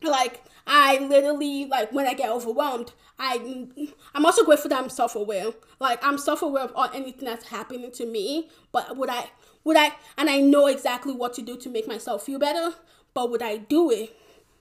Like 0.00 0.44
I 0.66 0.98
literally 0.98 1.64
like 1.64 1.90
when 1.90 2.06
I 2.06 2.14
get 2.14 2.30
overwhelmed, 2.30 2.92
I 3.18 3.66
I'm 4.14 4.24
also 4.24 4.44
grateful 4.44 4.68
that 4.68 4.80
I'm 4.80 4.88
self-aware. 4.88 5.52
Like 5.80 6.04
I'm 6.04 6.18
self-aware 6.18 6.64
of 6.64 6.72
all 6.76 6.88
anything 6.94 7.24
that's 7.24 7.48
happening 7.48 7.90
to 7.92 8.06
me, 8.06 8.48
but 8.70 8.96
would 8.96 9.10
I 9.10 9.30
would 9.64 9.76
I 9.76 9.92
and 10.16 10.30
I 10.30 10.40
know 10.40 10.66
exactly 10.66 11.14
what 11.14 11.34
to 11.34 11.42
do 11.42 11.56
to 11.56 11.68
make 11.68 11.88
myself 11.88 12.24
feel 12.24 12.38
better, 12.38 12.76
but 13.12 13.30
would 13.30 13.42
I 13.42 13.56
do 13.56 13.90
it? 13.90 14.16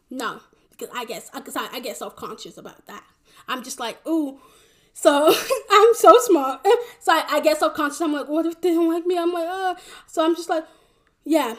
No, 0.09 0.39
because 0.71 0.89
I 0.95 1.05
guess 1.05 1.29
because 1.29 1.55
I, 1.55 1.67
I 1.71 1.79
get 1.81 1.97
self-conscious 1.97 2.57
about 2.57 2.87
that. 2.87 3.03
I'm 3.47 3.63
just 3.63 3.79
like, 3.79 4.05
ooh, 4.07 4.39
so 4.95 5.35
I'm 5.71 5.93
so 5.93 6.17
smart. 6.19 6.65
So 6.99 7.11
I, 7.11 7.23
I 7.29 7.39
get 7.39 7.59
self-conscious. 7.59 8.01
I'm 8.01 8.13
like, 8.13 8.27
what 8.27 8.47
if 8.47 8.59
they 8.61 8.73
don't 8.73 8.91
like 8.91 9.05
me? 9.05 9.15
I'm 9.15 9.31
like, 9.31 9.45
oh. 9.47 9.75
So 10.07 10.25
I'm 10.25 10.35
just 10.35 10.49
like, 10.49 10.63
yeah. 11.23 11.53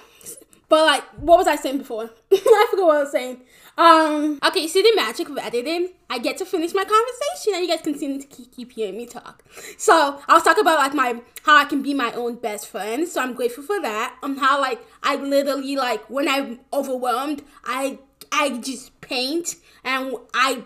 But 0.68 0.84
like, 0.86 1.04
what 1.20 1.38
was 1.38 1.46
I 1.46 1.54
saying 1.54 1.78
before? 1.78 2.10
I 2.32 2.66
forgot 2.68 2.86
what 2.86 2.96
I 2.96 3.00
was 3.04 3.12
saying. 3.12 3.42
Um, 3.78 4.40
okay, 4.44 4.60
you 4.62 4.68
see 4.68 4.82
the 4.82 4.92
magic 4.96 5.28
of 5.28 5.38
editing? 5.38 5.90
I 6.10 6.18
get 6.18 6.36
to 6.38 6.44
finish 6.44 6.74
my 6.74 6.82
conversation 6.82 7.54
and 7.54 7.62
you 7.62 7.68
guys 7.68 7.82
continue 7.82 8.20
to 8.20 8.26
keep, 8.26 8.56
keep 8.56 8.72
hearing 8.72 8.96
me 8.96 9.06
talk. 9.06 9.44
So 9.78 10.20
I 10.26 10.34
was 10.34 10.42
talking 10.42 10.62
about 10.62 10.78
like 10.78 10.94
my 10.94 11.20
how 11.44 11.56
I 11.56 11.64
can 11.64 11.82
be 11.82 11.94
my 11.94 12.10
own 12.12 12.36
best 12.36 12.66
friend. 12.66 13.06
So 13.06 13.20
I'm 13.20 13.34
grateful 13.34 13.62
for 13.62 13.80
that. 13.82 14.16
Um 14.24 14.38
how 14.38 14.60
like 14.60 14.80
I 15.04 15.14
literally 15.14 15.76
like 15.76 16.08
when 16.10 16.26
I'm 16.26 16.58
overwhelmed, 16.72 17.42
I 17.64 18.00
I 18.32 18.58
just 18.58 19.00
paint 19.00 19.56
and 19.84 20.16
I 20.34 20.64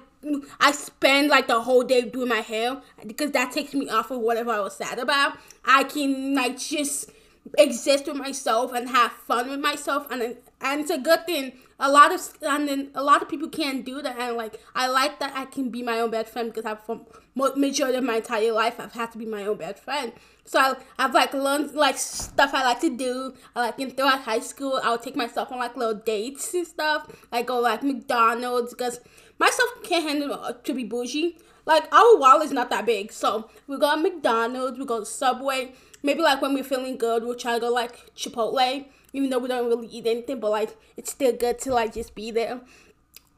I 0.60 0.72
spend 0.72 1.28
like 1.28 1.46
the 1.46 1.62
whole 1.62 1.82
day 1.82 2.02
doing 2.02 2.28
my 2.28 2.40
hair 2.40 2.80
because 3.06 3.30
that 3.32 3.52
takes 3.52 3.72
me 3.72 3.88
off 3.88 4.10
of 4.10 4.20
whatever 4.20 4.50
I 4.50 4.60
was 4.60 4.76
sad 4.76 4.98
about. 4.98 5.38
I 5.64 5.84
can 5.84 6.34
like 6.34 6.58
just 6.58 7.10
exist 7.58 8.06
with 8.06 8.16
myself 8.16 8.72
and 8.72 8.90
have 8.90 9.12
fun 9.12 9.48
with 9.48 9.60
myself 9.60 10.06
and 10.10 10.36
and 10.60 10.80
it's 10.80 10.90
a 10.90 10.98
good 10.98 11.24
thing. 11.24 11.52
A 11.78 11.90
lot 11.90 12.12
of 12.12 12.20
and 12.42 12.68
then 12.68 12.90
a 12.94 13.02
lot 13.02 13.22
of 13.22 13.28
people 13.30 13.48
can't 13.48 13.84
do 13.84 14.02
that 14.02 14.18
and 14.18 14.36
like 14.36 14.60
i 14.74 14.86
like 14.86 15.18
that 15.20 15.32
i 15.34 15.46
can 15.46 15.70
be 15.70 15.82
my 15.82 15.98
own 15.98 16.10
best 16.10 16.30
friend 16.30 16.52
because 16.52 16.66
i've 16.66 16.84
from 16.84 17.06
majority 17.34 17.96
of 17.96 18.04
my 18.04 18.16
entire 18.16 18.52
life 18.52 18.78
i've 18.78 18.92
had 18.92 19.10
to 19.12 19.16
be 19.16 19.24
my 19.24 19.46
own 19.46 19.56
best 19.56 19.82
friend. 19.82 20.12
So 20.44 20.58
I, 20.58 20.76
i've 20.98 21.14
like 21.14 21.32
learned 21.32 21.72
like 21.72 21.96
stuff 21.96 22.50
i 22.52 22.62
like 22.62 22.80
to 22.80 22.94
do. 22.94 23.34
I, 23.56 23.60
like 23.60 23.78
in 23.78 23.92
throughout 23.92 24.20
high 24.20 24.40
school 24.40 24.78
i'll 24.84 24.98
take 24.98 25.16
myself 25.16 25.50
on 25.50 25.58
like 25.58 25.76
little 25.76 25.94
dates 25.94 26.52
and 26.52 26.66
stuff. 26.66 27.10
Like 27.32 27.46
go 27.46 27.58
like 27.60 27.82
mcdonald's 27.82 28.74
because 28.74 29.00
myself 29.40 29.70
can't 29.82 30.08
handle 30.08 30.54
to 30.62 30.74
be 30.74 30.84
bougie. 30.84 31.36
Like 31.66 31.92
our 31.92 32.16
wallet 32.16 32.46
is 32.46 32.52
not 32.52 32.70
that 32.70 32.86
big. 32.86 33.10
So 33.10 33.50
we 33.66 33.78
go 33.78 33.94
to 33.96 34.00
mcdonald's 34.00 34.78
we 34.78 34.84
go 34.84 35.00
to 35.00 35.06
subway. 35.06 35.72
Maybe 36.02 36.22
like 36.22 36.40
when 36.40 36.54
we're 36.54 36.62
feeling 36.62 36.96
good 36.96 37.24
we'll 37.24 37.34
try 37.34 37.54
to 37.54 37.60
go 37.60 37.72
like 37.72 38.14
chipotle 38.14 38.86
even 39.12 39.30
though 39.30 39.38
we 39.38 39.48
don't 39.48 39.66
really 39.66 39.88
eat 39.88 40.06
anything, 40.06 40.38
but 40.38 40.50
like 40.50 40.76
it's 40.96 41.10
still 41.10 41.32
good 41.32 41.58
to 41.60 41.72
like 41.72 41.94
just 41.94 42.14
be 42.14 42.30
there. 42.30 42.60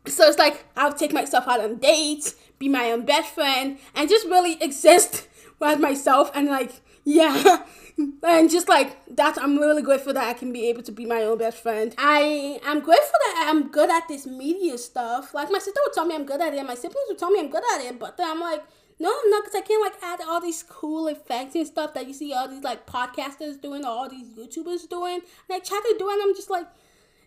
So 0.07 0.29
it's 0.29 0.39
like 0.39 0.65
I'll 0.77 0.93
take 0.93 1.13
myself 1.13 1.49
out 1.49 1.61
on 1.61 1.77
dates, 1.77 2.35
be 2.59 2.69
my 2.69 2.91
own 2.91 3.07
best 3.07 3.35
friend, 3.35 3.79
and 3.95 4.09
just 4.09 4.27
really 4.27 4.59
exist 4.63 5.29
with 5.61 5.79
myself 5.79 6.31
and 6.35 6.49
like 6.49 6.81
yeah. 7.05 7.65
and 8.23 8.51
just 8.51 8.69
like 8.69 8.97
that 9.15 9.37
i'm 9.39 9.59
really 9.59 9.83
grateful 9.83 10.15
that 10.15 10.27
i 10.27 10.33
can 10.33 10.51
be 10.51 10.67
able 10.69 10.83
to 10.83 10.91
be 10.91 11.05
my 11.05 11.23
own 11.23 11.37
best 11.37 11.59
friend 11.59 11.95
i 11.99 12.59
am 12.65 12.81
grateful 12.81 13.19
that 13.27 13.47
i'm 13.49 13.69
good 13.69 13.91
at 13.91 14.09
this 14.09 14.27
media 14.27 14.79
stuff 14.79 15.35
like 15.35 15.51
my 15.51 15.59
sister 15.59 15.79
would 15.85 15.93
tell 15.93 16.07
me 16.07 16.15
i'm 16.15 16.25
good 16.25 16.41
at 16.41 16.55
it 16.55 16.67
my 16.67 16.75
siblings 16.75 17.07
would 17.09 17.19
tell 17.19 17.31
me 17.31 17.39
i'm 17.39 17.51
good 17.51 17.63
at 17.75 17.83
it 17.83 17.99
but 17.99 18.17
then 18.17 18.31
i'm 18.31 18.41
like 18.41 18.65
no, 19.03 19.09
I'm 19.09 19.31
not, 19.31 19.43
because 19.43 19.57
I 19.57 19.63
can't 19.63 19.83
like 19.83 20.01
add 20.01 20.21
all 20.29 20.41
these 20.41 20.63
cool 20.63 21.09
effects 21.09 21.57
and 21.57 21.67
stuff 21.67 21.93
that 21.95 22.07
you 22.07 22.15
see 22.15 22.33
all 22.33 22.47
these 22.47 22.63
like 22.63 22.87
podcasters 22.87 23.61
doing 23.61 23.85
or 23.85 23.89
all 23.89 24.09
these 24.09 24.29
YouTubers 24.29 24.89
doing. 24.89 25.15
And 25.17 25.23
I 25.51 25.59
try 25.59 25.81
to 25.81 25.97
do 25.99 26.09
it, 26.09 26.13
and 26.13 26.23
I'm 26.23 26.35
just 26.37 26.51
like, 26.51 26.69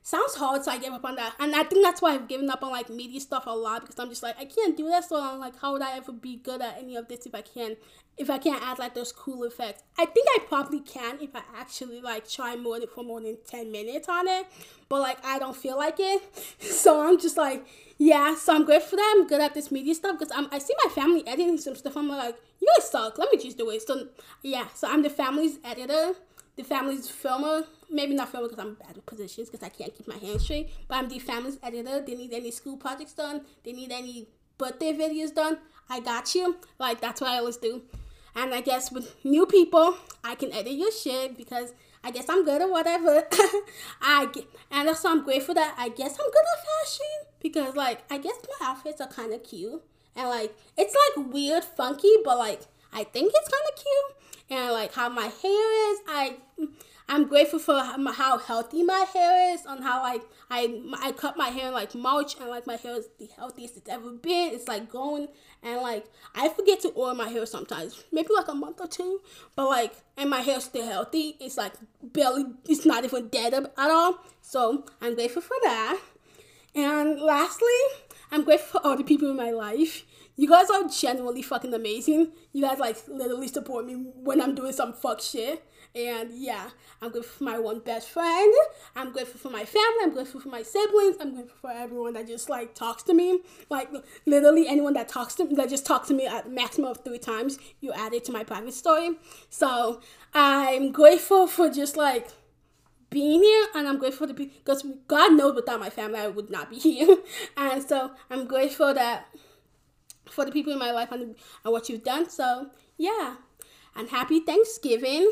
sounds 0.06 0.36
hard, 0.36 0.64
so 0.64 0.72
I 0.72 0.78
gave 0.78 0.92
up 0.92 1.04
on 1.04 1.16
that. 1.16 1.34
And 1.40 1.56
I 1.56 1.64
think 1.64 1.84
that's 1.84 2.02
why 2.02 2.14
I've 2.14 2.28
given 2.28 2.50
up 2.50 2.64
on 2.64 2.70
like 2.70 2.90
media 2.90 3.20
stuff 3.20 3.44
a 3.48 3.50
lot 3.50 3.82
because 3.82 3.98
I'm 3.98 4.10
just 4.10 4.22
like, 4.22 4.40
I 4.40 4.46
can't 4.46 4.78
do 4.78 4.88
that. 4.90 5.06
So 5.06 5.22
I'm 5.22 5.40
like, 5.40 5.60
how 5.60 5.74
would 5.74 5.82
I 5.82 5.98
ever 5.98 6.12
be 6.12 6.38
good 6.38 6.62
at 6.62 6.78
any 6.78 6.96
of 6.96 7.08
this 7.08 7.26
if 7.26 7.34
I 7.34 7.42
can, 7.42 7.76
if 8.16 8.30
I 8.30 8.38
can't 8.38 8.62
add 8.64 8.78
like 8.78 8.94
those 8.94 9.12
cool 9.12 9.44
effects? 9.44 9.82
I 9.98 10.06
think 10.06 10.28
I 10.36 10.40
probably 10.48 10.80
can 10.80 11.18
if 11.22 11.36
I 11.36 11.42
actually 11.58 12.02
like 12.02 12.30
try 12.30 12.56
more 12.56 12.80
for 12.94 13.04
more 13.04 13.20
than 13.20 13.38
ten 13.48 13.72
minutes 13.72 14.08
on 14.08 14.28
it. 14.28 14.46
But 14.88 15.02
like, 15.02 15.26
I 15.26 15.40
don't 15.40 15.58
feel 15.58 15.78
like 15.78 15.96
it, 15.98 16.22
so 16.60 17.08
I'm 17.08 17.20
just 17.20 17.36
like 17.36 17.66
yeah, 17.98 18.36
so 18.36 18.54
I'm 18.54 18.66
grateful 18.66 18.98
that 18.98 19.14
I'm 19.16 19.26
good 19.26 19.40
at 19.40 19.54
this 19.54 19.72
media 19.72 19.96
stuff 19.96 20.20
because 20.20 20.34
I'm 20.36 20.48
I 20.52 20.60
see 20.60 20.74
my 20.84 20.92
family 20.92 21.26
editing 21.26 21.58
some 21.58 21.76
stuff. 21.76 21.96
I'm 21.96 22.10
like, 22.10 22.36
you 22.60 22.68
guys 22.78 22.90
suck. 22.90 23.18
Let 23.18 23.32
me 23.32 23.38
just 23.38 23.58
do 23.58 23.70
it. 23.70 23.82
So 23.82 24.10
yeah, 24.44 24.68
so 24.74 24.90
I'm 24.90 25.02
the 25.02 25.10
family's 25.10 25.60
editor, 25.64 26.14
the 26.58 26.64
family's 26.64 27.10
filmer. 27.10 27.64
Maybe 27.90 28.16
not 28.16 28.30
filmer 28.30 28.48
because 28.48 28.64
I'm 28.64 28.76
bad 28.76 28.96
with 28.96 29.06
positions 29.06 29.50
because 29.50 29.66
I 29.66 29.70
can't 29.70 29.96
keep 29.96 30.08
my 30.08 30.18
hands 30.18 30.44
straight. 30.44 30.70
But 30.88 30.96
I'm 30.96 31.10
the 31.10 31.20
family's 31.20 31.58
editor. 31.62 32.02
They 32.02 32.16
need 32.16 32.34
any 32.34 32.52
school 32.52 32.78
projects 32.78 33.14
done. 33.14 33.42
They 33.64 33.74
need 33.74 33.92
any 33.92 34.28
birthday 34.58 34.94
videos 34.94 35.34
done. 35.34 35.60
I 35.90 36.00
got 36.00 36.34
you. 36.36 36.58
Like 36.80 37.02
that's 37.02 37.22
what 37.22 37.32
I 37.32 37.38
always 37.38 37.58
do. 37.58 37.84
And 38.36 38.54
I 38.54 38.62
guess 38.62 38.92
with 38.92 39.16
new 39.24 39.46
people, 39.46 39.98
I 40.24 40.36
can 40.36 40.52
edit 40.52 40.74
your 40.74 40.92
shit 40.92 41.38
because 41.38 41.74
I 42.04 42.12
guess 42.12 42.26
I'm 42.30 42.44
good 42.44 42.62
at 42.62 42.70
whatever. 42.70 43.24
I 44.02 44.28
get, 44.32 44.46
and 44.70 44.90
also 44.90 45.10
I'm 45.10 45.24
grateful 45.24 45.56
that 45.56 45.76
I 45.78 45.90
guess 45.90 46.18
I'm 46.20 46.32
good 46.32 46.46
at 46.54 46.66
fashion 46.66 47.32
because 47.42 47.76
like 47.76 48.04
I 48.12 48.18
guess 48.18 48.36
my 48.60 48.68
outfits 48.68 49.02
are 49.02 49.08
kind 49.08 49.34
of 49.34 49.44
cute 49.44 49.82
and 50.16 50.30
like 50.30 50.56
it's 50.78 50.96
like 51.18 51.34
weird, 51.34 51.64
funky, 51.64 52.12
but 52.24 52.38
like 52.38 52.62
I 52.94 53.04
think 53.04 53.32
it's 53.34 53.50
kind 53.50 53.64
of 53.70 53.76
cute 53.76 54.25
and 54.50 54.72
like 54.72 54.94
how 54.94 55.10
my 55.10 55.28
hair 55.28 55.92
is. 55.92 56.00
I 56.08 56.38
I'm 57.08 57.28
grateful 57.28 57.60
for 57.60 57.80
how 57.80 58.40
healthy 58.40 58.82
my 58.82 59.06
hair 59.14 59.54
is, 59.54 59.66
on 59.66 59.82
how 59.84 60.02
like 60.02 60.24
I 60.50 60.82
I 61.02 61.12
cut 61.12 61.38
my 61.38 61.50
hair 61.50 61.68
in 61.68 61.74
like 61.74 61.94
March 61.94 62.36
and 62.40 62.50
like 62.50 62.66
my 62.66 62.76
hair 62.78 62.96
is 62.96 63.08
the 63.20 63.30
healthiest 63.36 63.78
it's 63.78 63.90
ever 63.90 64.12
been. 64.12 64.54
It's 64.54 64.68
like 64.68 64.90
growing 64.90 65.28
and 65.62 65.82
like 65.82 66.06
I 66.34 66.50
forget 66.50 66.82
to 66.82 66.94
oil 66.98 67.14
my 67.14 67.30
hair 67.30 67.46
sometimes, 67.46 68.04
maybe 68.12 68.30
like 68.36 68.48
a 68.48 68.56
month 68.56 68.82
or 68.82 68.88
two, 68.88 69.22
but 69.56 69.70
like 69.70 69.94
and 70.18 70.30
my 70.30 70.42
hair's 70.42 70.64
still 70.66 70.86
healthy. 70.86 71.38
It's 71.40 71.58
like 71.58 71.74
barely, 72.02 72.46
it's 72.68 72.86
not 72.86 73.04
even 73.04 73.28
dead 73.30 73.54
at 73.54 73.70
all. 73.78 74.20
So 74.42 74.86
I'm 75.02 75.16
grateful 75.16 75.42
for 75.42 75.58
that. 75.64 76.00
And 76.74 77.22
lastly, 77.22 77.68
I'm 78.32 78.44
grateful 78.44 78.82
for 78.82 78.88
all 78.88 78.98
the 78.98 79.04
people 79.04 79.30
in 79.30 79.38
my 79.38 79.52
life. 79.52 80.04
You 80.38 80.50
guys 80.50 80.70
are 80.70 80.88
genuinely 80.88 81.42
fucking 81.42 81.74
amazing. 81.74 82.32
You 82.52 82.64
guys 82.64 82.80
like 82.80 82.98
literally 83.08 83.48
support 83.48 83.86
me 83.86 83.94
when 83.94 84.42
I'm 84.42 84.54
doing 84.56 84.74
some 84.74 84.94
fuck 84.94 85.22
shit. 85.22 85.64
And 85.96 86.32
yeah, 86.34 86.72
I'm 87.02 87.10
grateful 87.10 87.38
for 87.38 87.44
my 87.46 87.58
one 87.58 87.80
best 87.80 88.10
friend. 88.10 88.54
I'm 88.98 89.14
grateful 89.14 89.40
for 89.40 89.50
my 89.50 89.64
family. 89.64 90.04
I'm 90.04 90.14
grateful 90.14 90.42
for 90.42 90.50
my 90.50 90.62
siblings. 90.62 91.16
I'm 91.22 91.34
grateful 91.34 91.58
for 91.62 91.72
everyone 91.72 92.14
that 92.14 92.28
just 92.28 92.50
like 92.50 92.76
talks 92.76 93.02
to 93.04 93.14
me. 93.14 93.40
Like 93.70 93.90
literally 94.26 94.68
anyone 94.68 94.94
that 94.96 95.08
talks 95.08 95.36
to 95.36 95.46
me, 95.46 95.56
that 95.56 95.70
just 95.70 95.86
talks 95.86 96.10
to 96.10 96.14
me 96.14 96.28
at 96.28 96.52
maximum 96.52 96.92
of 96.92 97.04
three 97.06 97.20
times, 97.20 97.58
you 97.80 97.94
add 97.94 98.14
it 98.14 98.26
to 98.26 98.34
my 98.34 98.44
private 98.44 98.74
story. 98.74 99.12
So 99.50 100.02
I'm 100.34 100.92
grateful 100.92 101.48
for 101.48 101.70
just 101.70 101.96
like 101.96 102.28
being 103.10 103.42
here 103.42 103.68
and 103.74 103.88
I'm 103.88 103.98
grateful 103.98 104.28
to 104.28 104.34
be 104.34 104.48
because 104.48 104.86
God 105.08 105.32
knows 105.32 105.56
without 105.56 105.80
my 105.80 105.90
family 105.90 106.20
I 106.20 106.28
would 106.28 106.50
not 106.50 106.70
be 106.70 106.78
here. 106.78 107.16
and 107.58 107.82
so 107.82 108.12
I'm 108.30 108.48
grateful 108.48 108.94
that 108.94 109.28
for 110.30 110.46
the 110.46 110.52
people 110.52 110.74
in 110.74 110.80
my 110.80 110.92
life 110.92 111.12
and, 111.12 111.36
and 111.64 111.74
what 111.74 111.90
you've 111.90 112.04
done. 112.04 112.30
So 112.30 112.70
yeah. 112.98 113.36
And 113.96 114.10
happy 114.10 114.40
Thanksgiving. 114.40 115.32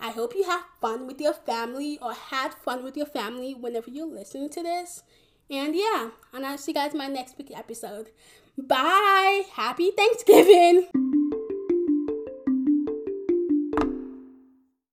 I 0.00 0.10
hope 0.10 0.34
you 0.34 0.44
have 0.44 0.64
fun 0.80 1.06
with 1.06 1.20
your 1.20 1.32
family 1.32 1.98
or 2.02 2.12
had 2.12 2.54
fun 2.54 2.84
with 2.84 2.96
your 2.96 3.06
family 3.06 3.54
whenever 3.54 3.90
you're 3.90 4.06
listening 4.06 4.50
to 4.50 4.62
this. 4.62 5.02
And 5.50 5.74
yeah, 5.74 6.10
and 6.32 6.44
I'll 6.44 6.58
see 6.58 6.72
you 6.72 6.74
guys 6.74 6.92
in 6.92 6.98
my 6.98 7.06
next 7.06 7.36
week 7.38 7.50
episode. 7.54 8.10
Bye. 8.56 9.44
Happy 9.52 9.90
Thanksgiving. 9.90 10.88